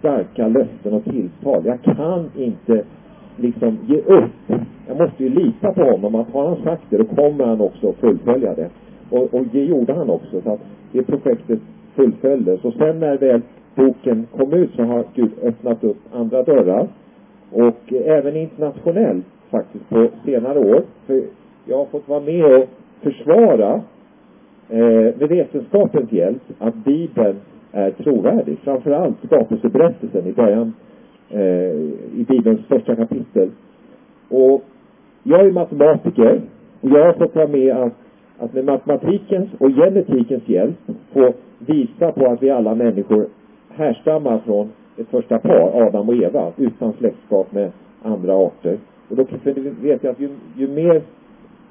starka 0.02 0.48
löften 0.48 0.92
och 0.92 1.04
tilltal. 1.04 1.62
Jag 1.66 1.82
kan 1.82 2.30
inte 2.36 2.84
liksom 3.36 3.78
ge 3.86 3.96
upp. 3.96 4.60
Jag 4.88 4.96
måste 4.96 5.24
ju 5.24 5.28
lita 5.28 5.72
på 5.72 5.82
honom. 5.82 6.14
Att 6.14 6.32
har 6.32 6.48
han 6.48 6.62
sagt 6.62 6.82
det, 6.90 6.96
då 6.96 7.04
kommer 7.04 7.44
han 7.44 7.60
också 7.60 7.92
fullfölja 7.92 8.54
det. 8.54 8.70
Och, 9.10 9.34
och 9.34 9.44
det 9.52 9.64
gjorde 9.64 9.92
han 9.92 10.10
också. 10.10 10.40
Så 10.40 10.52
att 10.52 10.60
det 10.92 11.02
projektet 11.02 11.58
fullföljdes. 11.94 12.64
Och 12.64 12.74
sen 12.74 13.00
när 13.00 13.18
väl 13.18 13.40
boken 13.74 14.26
kom 14.36 14.52
ut 14.52 14.70
så 14.76 14.82
har 14.82 15.04
Gud 15.14 15.30
öppnat 15.42 15.84
upp 15.84 15.98
andra 16.12 16.42
dörrar. 16.42 16.88
Och 17.50 17.92
även 17.92 18.36
internationellt 18.36 19.26
faktiskt 19.50 19.88
på 19.88 20.08
senare 20.24 20.58
år. 20.58 20.82
För 21.06 21.22
jag 21.64 21.76
har 21.76 21.84
fått 21.84 22.08
vara 22.08 22.20
med 22.20 22.44
och 22.44 22.68
försvara 23.02 23.80
eh, 24.68 25.14
med 25.18 25.28
vetenskapens 25.28 26.12
hjälp 26.12 26.42
att 26.58 26.74
Bibeln 26.74 27.36
är 27.72 27.90
trovärdig. 27.90 28.58
Framförallt 28.64 29.16
skapelseberättelsen 29.26 30.26
i 30.26 30.32
början 30.32 30.74
eh, 31.30 31.40
i 32.20 32.26
Bibelns 32.28 32.66
första 32.66 32.96
kapitel. 32.96 33.50
Och 34.28 34.64
jag 35.22 35.46
är 35.46 35.52
matematiker 35.52 36.40
och 36.80 36.90
jag 36.90 37.06
har 37.06 37.12
fått 37.12 37.34
vara 37.34 37.48
med 37.48 37.76
att, 37.76 37.92
att 38.38 38.54
med 38.54 38.64
matematikens 38.64 39.48
och 39.58 39.70
genetikens 39.70 40.48
hjälp 40.48 40.78
få 41.12 41.32
visa 41.58 42.12
på 42.12 42.26
att 42.26 42.42
vi 42.42 42.50
alla 42.50 42.74
människor 42.74 43.26
härstammar 43.70 44.38
från 44.38 44.68
ett 44.96 45.08
första 45.08 45.38
par, 45.38 45.86
Adam 45.86 46.08
och 46.08 46.14
Eva, 46.14 46.52
utan 46.56 46.92
släktskap 46.92 47.52
med 47.52 47.70
andra 48.02 48.34
arter. 48.34 48.78
Och 49.08 49.16
då 49.16 49.24
för 49.24 49.52
vet 49.82 50.04
jag 50.04 50.10
att 50.10 50.20
ju, 50.20 50.28
ju 50.56 50.68
mer 50.68 51.02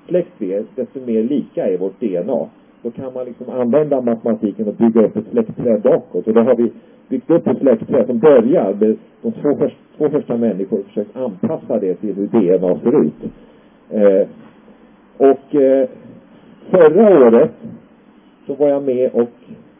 släkt 0.07 0.31
vi 0.37 0.53
är, 0.53 0.63
desto 0.75 0.99
mer 1.05 1.23
lika 1.23 1.67
är 1.67 1.77
vårt 1.77 1.99
DNA. 1.99 2.49
Då 2.81 2.91
kan 2.91 3.13
man 3.13 3.25
liksom 3.25 3.49
använda 3.49 4.01
matematiken 4.01 4.67
och 4.67 4.73
bygga 4.73 5.05
upp 5.05 5.15
ett 5.15 5.27
släktträd 5.31 5.81
bakåt. 5.81 6.27
Och 6.27 6.33
då 6.33 6.41
har 6.41 6.55
vi 6.55 6.71
byggt 7.09 7.29
upp 7.29 7.47
ett 7.47 7.59
släktträd 7.59 8.05
som 8.05 8.19
börjar 8.19 8.73
med 8.73 8.97
de 9.21 9.31
två, 9.31 9.55
först, 9.55 9.77
två 9.97 10.09
första 10.09 10.37
människor 10.37 10.79
och 10.79 10.85
försökt 10.85 11.15
anpassa 11.15 11.79
det 11.79 11.95
till 11.95 12.15
hur 12.15 12.27
DNA 12.27 12.79
ser 12.79 13.05
ut. 13.05 13.13
Eh, 13.89 14.27
och 15.17 15.55
eh, 15.55 15.89
förra 16.69 17.27
året 17.27 17.51
så 18.47 18.53
var 18.53 18.67
jag 18.67 18.83
med 18.83 19.11
och 19.13 19.29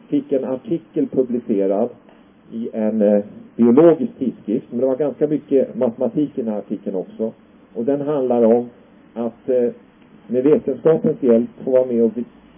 fick 0.08 0.32
en 0.32 0.44
artikel 0.44 1.06
publicerad 1.06 1.88
i 2.52 2.68
en 2.72 3.02
eh, 3.02 3.24
biologisk 3.56 4.12
tidskrift. 4.18 4.66
Men 4.70 4.80
det 4.80 4.86
var 4.86 4.96
ganska 4.96 5.26
mycket 5.26 5.76
matematik 5.76 6.38
i 6.38 6.42
den 6.42 6.52
här 6.52 6.58
artikeln 6.58 6.96
också. 6.96 7.32
Och 7.74 7.84
den 7.84 8.00
handlar 8.00 8.42
om 8.42 8.70
att 9.14 9.48
eh, 9.48 9.70
med 10.26 10.44
vetenskapens 10.44 11.22
hjälp 11.22 11.50
få 11.64 11.70
vara 11.70 11.86
med 11.86 12.02
och 12.02 12.12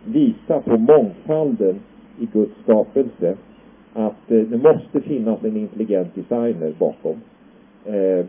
visa 0.07 0.61
på 0.61 0.77
mångfalden 0.79 1.81
i 2.21 2.27
Guds 2.33 2.53
skapelse. 2.63 3.37
Att 3.93 4.31
eh, 4.31 4.39
det 4.39 4.57
måste 4.57 5.01
finnas 5.01 5.45
en 5.45 5.57
intelligent 5.57 6.15
designer 6.15 6.73
bakom. 6.79 7.17
Eh, 7.85 8.27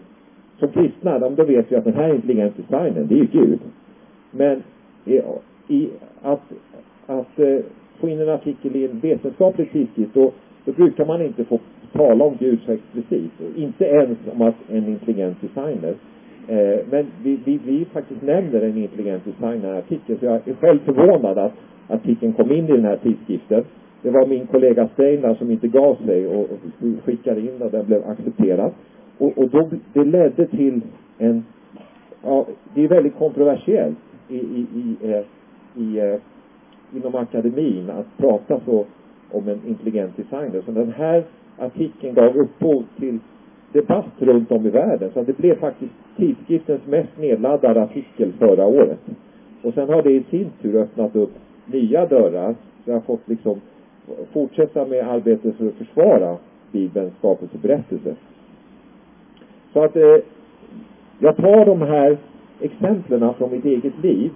som 0.60 0.70
kristna, 0.70 1.20
då 1.20 1.44
vet 1.44 1.72
vi 1.72 1.76
att 1.76 1.84
den 1.84 1.94
här 1.94 2.14
intelligent 2.14 2.58
designern, 2.58 3.08
det 3.08 3.16
är 3.16 3.20
ju 3.20 3.28
Gud. 3.32 3.60
Men 4.32 4.64
i, 5.06 5.22
i 5.68 5.90
att, 6.22 6.42
att 7.06 7.40
eh, 7.40 7.58
få 8.00 8.10
in 8.10 8.20
en 8.20 8.30
artikel 8.30 8.76
i 8.76 8.86
en 8.86 9.00
vetenskaplig 9.00 9.72
tidskrift, 9.72 10.14
då, 10.14 10.32
då 10.66 10.72
brukar 10.72 11.06
man 11.06 11.22
inte 11.22 11.46
få 11.46 11.60
tala 11.94 12.26
om 12.26 12.36
Gud 12.40 12.60
så 12.66 12.72
explicit. 12.72 13.32
Inte 13.56 13.86
ens 13.86 14.18
om 14.34 14.42
att 14.42 14.56
en 14.70 14.88
intelligent 14.88 15.42
designer. 15.42 15.96
Eh, 16.48 16.80
men 16.90 17.06
vi, 17.24 17.40
vi, 17.46 17.60
vi 17.66 17.86
faktiskt 17.86 18.22
nämner 18.22 18.62
en 18.62 18.78
intelligent 18.78 19.26
designer 19.26 19.74
i 19.74 19.78
artikeln, 19.78 20.20
så 20.20 20.26
jag 20.26 20.48
är 20.48 20.54
själv 20.54 20.80
förvånad 20.80 21.38
att 21.38 21.54
artikeln 21.88 22.34
kom 22.34 22.52
in 22.52 22.66
i 22.66 22.72
den 22.72 22.86
här 22.86 22.98
tidskriften. 22.98 23.64
Det 24.02 24.12
var 24.12 24.28
min 24.28 24.48
kollega 24.48 24.88
Steinar 24.94 25.36
som 25.36 25.52
inte 25.52 25.68
gav 25.68 25.96
sig 26.06 26.28
och, 26.28 26.42
och 26.42 26.60
skickade 27.06 27.42
in 27.42 27.62
och 27.62 27.72
den 27.72 27.86
blev 27.86 28.10
accepterad. 28.10 28.72
Och, 29.18 29.38
och 29.38 29.50
då, 29.50 29.70
det 29.94 30.04
ledde 30.04 30.48
till 30.48 30.82
en, 31.18 31.46
ja, 32.24 32.46
det 32.74 32.84
är 32.84 32.88
väldigt 32.88 33.16
kontroversiellt 33.18 33.98
i, 34.30 34.38
i, 34.38 34.66
i, 34.76 35.12
eh, 35.12 35.24
i 35.84 36.00
eh, 36.00 36.20
inom 36.96 37.16
akademin 37.16 37.90
att 37.90 38.18
prata 38.18 38.60
så 38.66 38.86
om 39.32 39.48
en 39.48 39.60
intelligent 39.68 40.18
designer. 40.18 40.62
Så 40.66 40.72
den 40.72 40.94
här 40.98 41.24
artikeln 41.58 42.14
gav 42.14 42.38
upphov 42.38 42.84
till 43.00 43.20
debatt 43.76 44.14
runt 44.20 44.52
om 44.52 44.66
i 44.66 44.70
världen. 44.70 45.10
Så 45.14 45.24
det 45.24 45.38
blev 45.38 45.60
faktiskt 45.60 45.94
tidskriftens 46.18 46.88
mest 46.88 47.18
nedladdade 47.20 47.84
artikel 47.84 48.34
förra 48.40 48.66
året. 48.66 49.00
Och 49.62 49.74
sen 49.74 49.90
har 49.90 50.02
det 50.02 50.12
i 50.12 50.24
sin 50.30 50.50
tur 50.62 50.76
öppnat 50.76 51.16
upp 51.16 51.32
nya 51.66 52.06
dörrar. 52.06 52.56
Så 52.84 52.90
jag 52.90 52.96
har 52.96 53.02
fått 53.02 53.28
liksom 53.28 53.62
fortsätta 54.34 54.86
med 54.86 55.08
arbetet 55.08 55.56
för 55.56 55.68
att 55.68 55.74
försvara 55.74 56.38
Bibelns 56.72 57.14
skapelseberättelse. 57.18 58.16
Så 59.74 59.84
att 59.84 59.96
eh, 59.96 60.18
jag 61.20 61.36
tar 61.36 61.66
de 61.66 61.82
här 61.82 62.18
exemplen 62.62 63.34
från 63.34 63.52
mitt 63.52 63.66
eget 63.66 64.04
liv 64.04 64.32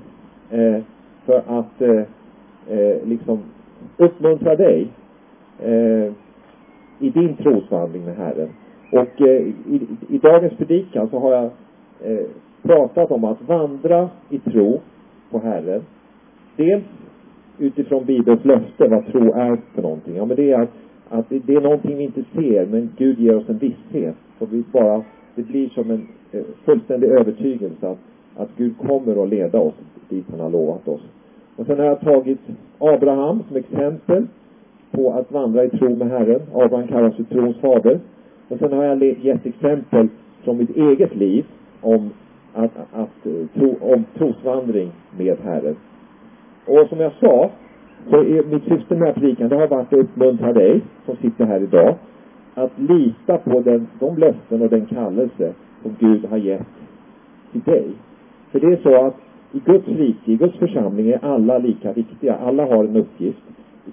eh, 0.52 0.82
för 1.26 1.42
att 1.48 1.82
eh, 1.82 2.04
eh, 2.78 2.98
liksom 3.06 3.40
uppmuntra 3.98 4.56
dig 4.56 4.88
eh, 5.60 6.14
i 7.00 7.10
din 7.10 7.36
trosvandring 7.36 8.06
med 8.06 8.16
Herren. 8.16 8.50
Och 8.92 9.22
eh, 9.22 9.42
i, 9.48 9.88
i, 10.10 10.18
dagens 10.18 10.54
predikan 10.54 11.10
så 11.10 11.20
har 11.20 11.34
jag 11.34 11.50
eh, 12.04 12.26
pratat 12.62 13.12
om 13.12 13.24
att 13.24 13.42
vandra 13.42 14.10
i 14.30 14.40
tro 14.40 14.82
på 15.32 15.40
Herren. 15.40 15.82
Dels 16.56 16.84
utifrån 17.58 18.06
Bibelns 18.06 18.46
löfte 18.46 18.88
vad 18.88 19.08
tro 19.08 19.34
är 19.34 19.58
för 19.76 19.82
någonting. 19.82 20.16
Ja, 20.16 20.26
men 20.26 20.36
det 20.36 20.52
är 20.52 20.62
att, 20.62 20.70
att 21.10 21.30
det, 21.30 21.40
det 21.40 21.56
är 21.56 21.62
någonting 21.62 21.98
vi 21.98 22.04
inte 22.04 22.24
ser, 22.36 22.66
men 22.66 22.90
Gud 22.98 23.20
ger 23.20 23.36
oss 23.36 23.50
en 23.50 23.58
visshet. 23.58 24.16
Så 24.40 24.46
vi 24.46 24.64
bara, 24.72 25.04
det 25.36 25.44
blir 25.44 25.70
som 25.70 25.92
en 25.92 26.08
eh, 26.32 26.44
fullständig 26.66 27.08
övertygelse 27.08 27.90
att, 27.90 28.00
att 28.36 28.50
Gud 28.58 28.78
kommer 28.78 29.24
att 29.24 29.30
leda 29.30 29.60
oss 29.60 29.74
dit 30.10 30.26
han 30.32 30.40
har 30.40 30.50
lovat 30.50 30.88
oss. 30.88 31.02
Och 31.56 31.66
sen 31.66 31.80
har 31.80 31.86
jag 31.86 32.02
tagit 32.02 32.40
Abraham 32.78 33.44
som 33.48 33.58
exempel 33.58 34.28
på 34.92 35.14
att 35.14 35.32
vandra 35.32 35.64
i 35.64 35.70
tro 35.70 35.96
med 35.96 36.10
Herren. 36.10 36.42
Abraham 36.54 36.88
kallas 36.88 37.16
för 37.16 37.24
trons 37.24 37.58
fader. 37.58 38.00
Och 38.50 38.60
sen 38.60 38.74
har 38.74 38.84
jag 38.84 39.04
gett 39.04 39.46
exempel 39.46 40.08
från 40.44 40.58
mitt 40.58 40.78
eget 40.78 41.16
liv 41.16 41.46
om 41.82 42.10
att, 42.54 42.72
att, 42.92 43.26
eh, 43.26 43.48
tro, 43.54 43.78
om 43.82 44.06
trosvandring 44.18 44.92
med 45.18 45.38
Herren. 45.44 45.76
Och 46.66 46.88
som 46.90 47.00
jag 47.00 47.12
sa, 47.20 47.50
så 48.10 48.16
är 48.16 48.44
mitt 48.44 48.64
syfte 48.64 48.96
med 48.96 49.16
predikan, 49.16 49.50
det 49.50 49.56
har 49.56 49.68
varit 49.68 49.94
att 49.94 50.00
uppmuntra 50.00 50.54
dig 50.54 50.82
som 51.06 51.16
sitter 51.16 51.46
här 51.46 51.64
idag, 51.64 51.96
att 52.54 52.72
lita 52.80 53.38
på 53.38 53.60
den, 53.60 53.88
de 54.00 54.18
löften 54.18 54.62
och 54.62 54.70
den 54.70 54.86
kallelse 54.86 55.54
som 55.82 55.96
Gud 56.00 56.26
har 56.26 56.38
gett 56.38 56.68
till 57.52 57.62
dig. 57.62 57.88
För 58.52 58.60
det 58.60 58.68
är 58.68 58.78
så 58.84 59.06
att 59.06 59.16
i 59.52 59.60
Guds 59.66 59.88
rike, 59.88 60.32
i 60.32 60.36
Guds 60.36 60.58
församling 60.58 61.10
är 61.10 61.26
alla 61.26 61.58
lika 61.58 61.94
viktiga. 61.94 62.36
Alla 62.36 62.66
har 62.66 62.84
en 62.84 62.96
uppgift. 62.96 63.44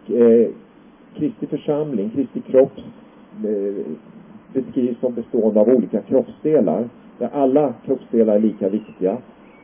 Eh, 0.09 0.49
Kristi 1.15 1.47
församling, 1.47 2.11
Kristi 2.11 2.41
kropp 2.41 2.79
eh, 3.45 3.87
beskrivs 4.57 5.01
som 5.01 5.15
bestående 5.15 5.61
av 5.61 5.69
olika 5.69 6.01
kroppsdelar. 6.03 6.89
Där 7.19 7.29
alla 7.33 7.75
kroppsdelar 7.85 8.35
är 8.35 8.41
lika 8.41 8.69
viktiga. 8.69 9.17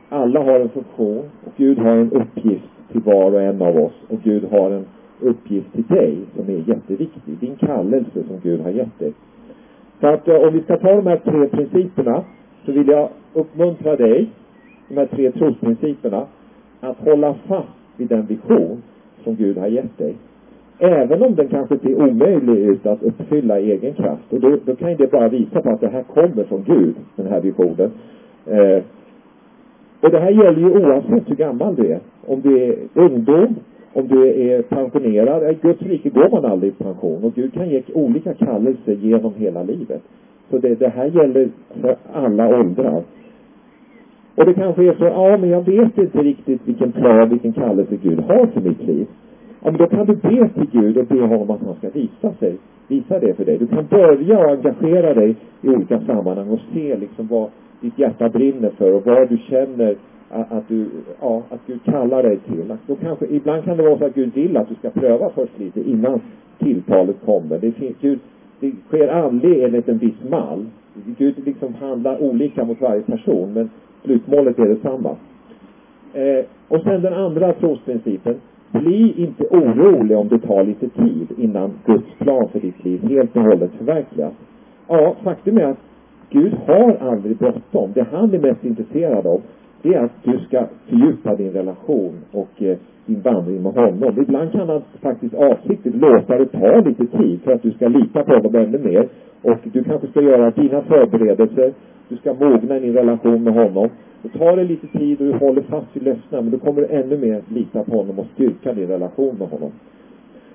Alla 0.09 0.43
har 0.43 0.59
en 0.59 0.69
funktion 0.69 1.23
och 1.45 1.51
Gud 1.57 1.79
har 1.79 1.91
en 1.91 2.11
uppgift 2.11 2.69
till 2.91 3.01
var 3.01 3.31
och 3.31 3.41
en 3.41 3.61
av 3.61 3.77
oss. 3.77 3.93
Och 4.09 4.19
Gud 4.23 4.43
har 4.51 4.71
en 4.71 4.85
uppgift 5.19 5.73
till 5.73 5.87
dig 5.87 6.17
som 6.35 6.49
är 6.49 6.69
jätteviktig. 6.69 7.37
Din 7.39 7.55
kallelse 7.55 8.23
som 8.27 8.39
Gud 8.43 8.61
har 8.61 8.69
gett 8.69 8.99
dig. 8.99 9.13
Så 9.99 10.07
att 10.07 10.27
eh, 10.27 10.35
om 10.35 10.53
vi 10.53 10.61
ska 10.61 10.77
ta 10.77 10.95
de 10.95 11.07
här 11.07 11.17
tre 11.17 11.47
principerna 11.47 12.23
så 12.65 12.71
vill 12.71 12.87
jag 12.87 13.09
uppmuntra 13.33 13.95
dig 13.95 14.29
de 14.87 14.97
här 14.97 15.05
tre 15.05 15.31
trosprinciperna, 15.31 16.27
att 16.79 16.97
hålla 16.97 17.33
fast 17.47 17.69
vid 17.97 18.07
den 18.07 18.25
vision 18.25 18.81
som 19.23 19.35
Gud 19.35 19.57
har 19.57 19.67
gett 19.67 19.97
dig. 19.97 20.15
Även 20.79 21.23
om 21.23 21.35
den 21.35 21.47
kanske 21.47 21.77
ser 21.77 21.95
omöjlig 21.95 22.57
ut 22.57 22.85
att 22.85 23.03
uppfylla 23.03 23.59
i 23.59 23.71
egen 23.71 23.93
kraft. 23.93 24.33
Och 24.33 24.39
då, 24.39 24.57
då 24.65 24.75
kan 24.75 24.89
ju 24.89 24.95
det 24.95 25.11
bara 25.11 25.29
visa 25.29 25.61
på 25.61 25.69
att 25.69 25.81
det 25.81 25.87
här 25.87 26.03
kommer 26.03 26.43
från 26.43 26.63
Gud, 26.63 26.95
den 27.15 27.27
här 27.27 27.41
visionen. 27.41 27.91
Eh, 28.45 28.83
och 30.01 30.11
det 30.11 30.19
här 30.19 30.31
gäller 30.31 30.59
ju 30.59 30.69
oavsett 30.69 31.29
hur 31.29 31.35
gammal 31.35 31.75
du 31.75 31.87
är. 31.87 31.99
Om 32.25 32.41
du 32.41 32.63
är 32.63 32.75
ungdom, 32.93 33.55
om 33.93 34.07
du 34.07 34.27
är 34.27 34.61
pensionerad. 34.61 35.51
I 35.51 35.57
Guds 35.61 35.81
rike 35.81 36.09
går 36.09 36.29
man 36.29 36.45
aldrig 36.45 36.71
i 36.71 36.83
pension. 36.83 37.23
Och 37.23 37.35
Gud 37.35 37.53
kan 37.53 37.69
ge 37.69 37.83
olika 37.93 38.33
kallelser 38.33 38.93
genom 38.93 39.33
hela 39.33 39.63
livet. 39.63 40.01
Så 40.49 40.57
det, 40.57 40.79
det 40.79 40.87
här 40.87 41.05
gäller 41.05 41.49
för 41.81 41.95
alla 42.13 42.59
åldrar. 42.59 43.03
Och 44.35 44.45
det 44.45 44.53
kanske 44.53 44.83
är 44.83 44.93
så, 44.93 45.03
ja 45.03 45.37
men 45.37 45.49
jag 45.49 45.61
vet 45.61 45.97
inte 45.97 46.17
riktigt 46.17 46.61
vilken 46.65 46.91
plan, 46.91 47.29
vilken 47.29 47.53
kallelse 47.53 47.95
Gud 48.03 48.19
har 48.19 48.45
för 48.45 48.61
mitt 48.61 48.83
liv. 48.83 49.07
Ja 49.63 49.71
men 49.71 49.77
då 49.77 49.87
kan 49.87 50.05
du 50.05 50.15
be 50.15 50.49
till 50.49 50.69
Gud 50.71 50.97
och 50.97 51.05
be 51.05 51.21
honom 51.21 51.51
att 51.51 51.61
han 51.65 51.75
ska 51.75 51.89
visa 51.89 52.33
sig, 52.39 52.57
visa 52.87 53.19
det 53.19 53.33
för 53.33 53.45
dig. 53.45 53.57
Du 53.57 53.67
kan 53.67 53.85
börja 53.85 54.49
engagera 54.49 55.13
dig 55.13 55.35
i 55.61 55.69
olika 55.69 55.99
sammanhang 55.99 56.49
och 56.49 56.59
se 56.73 56.97
liksom 56.97 57.27
vad 57.27 57.49
ditt 57.81 57.99
hjärta 57.99 58.29
brinner 58.29 58.69
för 58.69 58.93
och 58.93 59.05
vad 59.05 59.29
du 59.29 59.37
känner 59.37 59.95
att, 60.29 60.51
att 60.51 60.67
du, 60.67 60.85
ja, 61.21 61.43
att 61.49 61.59
Gud 61.67 61.83
kallar 61.83 62.23
dig 62.23 62.37
till. 62.37 62.71
Att 62.71 62.87
då 62.87 62.95
kanske, 62.95 63.25
ibland 63.25 63.63
kan 63.63 63.77
det 63.77 63.83
vara 63.83 63.97
så 63.97 64.05
att 64.05 64.15
Gud 64.15 64.33
vill 64.33 64.57
att 64.57 64.69
du 64.69 64.75
ska 64.75 64.89
pröva 64.89 65.29
först 65.29 65.59
lite 65.59 65.89
innan 65.89 66.21
tilltalet 66.59 67.15
kommer. 67.25 67.59
Det, 67.59 67.71
finns, 67.71 67.95
Gud, 68.01 68.19
det 68.59 68.71
sker 68.87 69.07
aldrig 69.07 69.63
enligt 69.63 69.89
en 69.89 69.97
viss 69.97 70.23
mall. 70.29 70.65
Gud 71.17 71.35
liksom 71.45 71.73
handlar 71.73 72.21
olika 72.21 72.65
mot 72.65 72.81
varje 72.81 73.01
person 73.01 73.53
men 73.53 73.69
slutmålet 74.03 74.59
är 74.59 74.67
detsamma. 74.67 75.15
Eh, 76.13 76.45
och 76.67 76.81
sen 76.81 77.01
den 77.01 77.13
andra 77.13 77.53
trosprincipen. 77.53 78.35
Bli 78.73 79.13
inte 79.17 79.43
orolig 79.43 80.17
om 80.17 80.27
det 80.27 80.39
tar 80.39 80.63
lite 80.63 80.89
tid 80.89 81.27
innan 81.37 81.71
Guds 81.85 82.13
plan 82.17 82.47
för 82.51 82.59
ditt 82.59 82.83
liv 82.85 83.09
helt 83.09 83.35
och 83.35 83.41
hållet 83.43 83.71
förverkligas. 83.77 84.33
Ja, 84.87 85.15
faktum 85.23 85.57
är 85.57 85.63
att 85.65 85.79
Gud 86.29 86.53
har 86.65 86.97
aldrig 87.01 87.37
bråttom. 87.37 87.91
Det 87.93 88.05
han 88.11 88.33
är 88.33 88.39
mest 88.39 88.65
intresserad 88.65 89.27
av, 89.27 89.41
det 89.81 89.93
är 89.93 90.03
att 90.03 90.23
du 90.23 90.39
ska 90.39 90.65
fördjupa 90.89 91.35
din 91.35 91.51
relation 91.51 92.13
och 92.31 92.63
eh, 92.63 92.77
din 93.05 93.21
vandring 93.21 93.63
med 93.63 93.73
honom. 93.73 94.15
Ibland 94.21 94.51
kan 94.51 94.69
han 94.69 94.81
faktiskt 95.01 95.33
avsiktligt 95.33 95.95
låta 95.95 96.37
det 96.37 96.45
ta 96.45 96.81
lite 96.81 97.07
tid 97.07 97.41
för 97.41 97.51
att 97.51 97.63
du 97.63 97.71
ska 97.71 97.87
lita 97.87 98.23
på 98.23 98.33
honom 98.33 98.55
ännu 98.55 98.77
mer. 98.77 99.07
Och 99.41 99.57
du 99.63 99.83
kanske 99.83 100.07
ska 100.07 100.21
göra 100.21 100.51
dina 100.51 100.81
förberedelser 100.81 101.73
du 102.13 102.17
ska 102.19 102.33
mogna 102.33 102.77
i 102.77 102.79
din 102.79 102.93
relation 102.93 103.43
med 103.43 103.53
honom. 103.53 103.89
Då 104.21 104.29
tar 104.29 104.55
det 104.55 104.63
lite 104.63 104.87
tid 104.87 105.21
och 105.21 105.27
du 105.27 105.33
håller 105.33 105.61
fast 105.61 105.87
vid 105.93 106.03
löftena, 106.03 106.41
men 106.41 106.51
då 106.51 106.57
kommer 106.57 106.81
du 106.81 106.87
ännu 106.87 107.17
mer 107.17 107.41
lita 107.47 107.83
på 107.83 107.97
honom 107.97 108.19
och 108.19 108.25
styrka 108.33 108.73
din 108.73 108.87
relation 108.87 109.35
med 109.39 109.49
honom. 109.49 109.71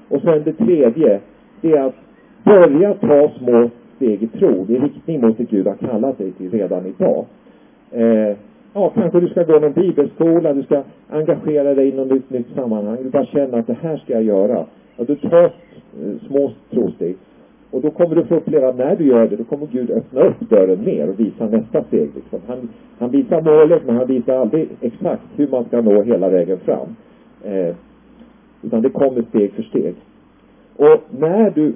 Och 0.08 0.20
sen 0.22 0.42
det 0.44 0.52
tredje, 0.52 1.20
det 1.60 1.72
är 1.72 1.84
att 1.84 1.94
börja 2.44 2.94
ta 2.94 3.30
små 3.38 3.70
steg 3.96 4.22
i 4.22 4.26
tro, 4.26 4.66
i 4.68 4.78
riktning 4.78 5.20
mot 5.20 5.38
det 5.38 5.44
Gud 5.44 5.66
har 5.66 5.74
kallat 5.74 6.18
dig 6.18 6.32
till 6.32 6.50
redan 6.50 6.86
idag. 6.86 7.24
Eh, 7.90 8.36
ja, 8.72 8.90
kanske 8.94 9.20
du 9.20 9.28
ska 9.28 9.42
gå 9.42 9.58
någon 9.58 9.72
bibelskola, 9.72 10.52
du 10.52 10.62
ska 10.62 10.82
engagera 11.08 11.74
dig 11.74 11.88
i 11.88 11.92
något 11.92 12.10
nytt, 12.10 12.30
nytt 12.30 12.54
sammanhang. 12.54 12.98
Du 13.02 13.10
bara 13.10 13.26
känner 13.26 13.58
att 13.58 13.66
det 13.66 13.78
här 13.82 13.96
ska 13.96 14.12
jag 14.12 14.22
göra. 14.22 14.64
Ja, 14.96 15.04
du 15.04 15.16
tar 15.16 15.44
eh, 15.44 15.50
små 16.26 16.52
trosteg. 16.70 17.16
Och 17.70 17.80
då 17.80 17.90
kommer 17.90 18.14
du 18.14 18.24
få 18.24 18.34
uppleva, 18.34 18.72
när 18.72 18.96
du 18.96 19.06
gör 19.06 19.28
det, 19.28 19.36
då 19.36 19.44
kommer 19.44 19.66
Gud 19.66 19.90
öppna 19.90 20.20
upp 20.20 20.40
dörren 20.50 20.84
mer 20.84 21.08
och 21.08 21.20
visa 21.20 21.46
nästa 21.46 21.84
steg. 21.84 22.10
Liksom. 22.14 22.40
Han, 22.46 22.68
han 22.98 23.10
visar 23.10 23.42
målet, 23.42 23.86
men 23.86 23.96
han 23.96 24.06
visar 24.06 24.36
aldrig 24.36 24.68
exakt 24.80 25.22
hur 25.36 25.48
man 25.48 25.64
ska 25.64 25.80
nå 25.80 26.02
hela 26.02 26.28
vägen 26.28 26.58
fram. 26.58 26.96
Eh, 27.44 27.74
utan 28.62 28.82
det 28.82 28.90
kommer 28.90 29.22
steg 29.22 29.52
för 29.52 29.62
steg. 29.62 29.94
Och 30.76 31.00
när 31.18 31.50
du 31.50 31.74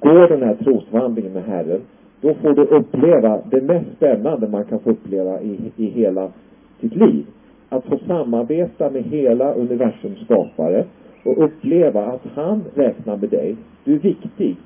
går 0.00 0.28
den 0.28 0.42
här 0.42 0.54
trosvandringen 0.54 1.32
med 1.32 1.44
Herren, 1.44 1.80
då 2.20 2.34
får 2.34 2.52
du 2.52 2.62
uppleva 2.62 3.40
det 3.50 3.62
mest 3.62 3.96
spännande 3.96 4.48
man 4.48 4.64
kan 4.64 4.78
få 4.78 4.90
uppleva 4.90 5.40
i, 5.40 5.72
i 5.76 5.86
hela 5.86 6.30
sitt 6.80 6.96
liv. 6.96 7.26
Att 7.68 7.84
få 7.84 7.98
samarbeta 8.06 8.90
med 8.90 9.02
hela 9.02 9.54
universums 9.54 10.24
skapare 10.24 10.84
och 11.26 11.44
uppleva 11.44 12.04
att 12.06 12.26
han 12.34 12.64
räknar 12.74 13.16
med 13.16 13.28
dig. 13.28 13.56
Du 13.84 13.94
är 13.94 13.98
viktig 13.98 14.56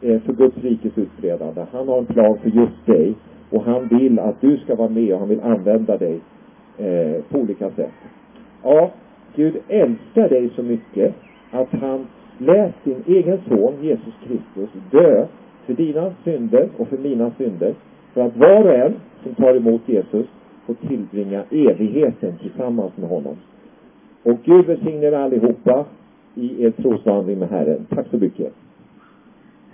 eh, 0.00 0.20
för 0.20 0.32
Guds 0.32 0.56
rikes 0.56 0.98
utbredande. 0.98 1.66
Han 1.72 1.88
har 1.88 1.98
en 1.98 2.06
plan 2.06 2.38
för 2.38 2.50
just 2.50 2.86
dig 2.86 3.14
och 3.50 3.64
han 3.64 3.88
vill 3.88 4.18
att 4.18 4.40
du 4.40 4.56
ska 4.56 4.74
vara 4.74 4.88
med 4.88 5.12
och 5.12 5.18
han 5.18 5.28
vill 5.28 5.40
använda 5.40 5.96
dig 5.96 6.20
eh, 6.78 7.22
på 7.30 7.38
olika 7.38 7.70
sätt. 7.70 7.92
Ja, 8.62 8.90
Gud 9.34 9.56
älskar 9.68 10.28
dig 10.28 10.50
så 10.56 10.62
mycket 10.62 11.14
att 11.50 11.68
han 11.70 12.06
lät 12.38 12.74
sin 12.84 13.02
egen 13.06 13.38
son 13.48 13.74
Jesus 13.82 14.14
Kristus 14.24 14.70
dö 14.90 15.26
för 15.66 15.74
dina 15.74 16.12
synder 16.24 16.68
och 16.76 16.88
för 16.88 16.98
mina 16.98 17.30
synder. 17.38 17.74
För 18.14 18.20
att 18.20 18.36
var 18.36 18.64
och 18.64 18.74
en 18.74 18.94
som 19.22 19.34
tar 19.34 19.54
emot 19.54 19.80
Jesus 19.86 20.26
får 20.66 20.74
tillbringa 20.74 21.42
evigheten 21.50 22.38
tillsammans 22.42 22.96
med 22.96 23.08
honom. 23.08 23.36
Och 24.22 24.38
Gud 24.44 24.66
välsigne 24.66 25.06
er 25.06 25.12
allihopa 25.12 25.84
i 26.38 26.64
er 26.64 26.70
trosvandring 26.82 27.38
med 27.38 27.48
Herren. 27.48 27.86
Tack 27.90 28.10
så 28.10 28.16
mycket. 28.16 28.52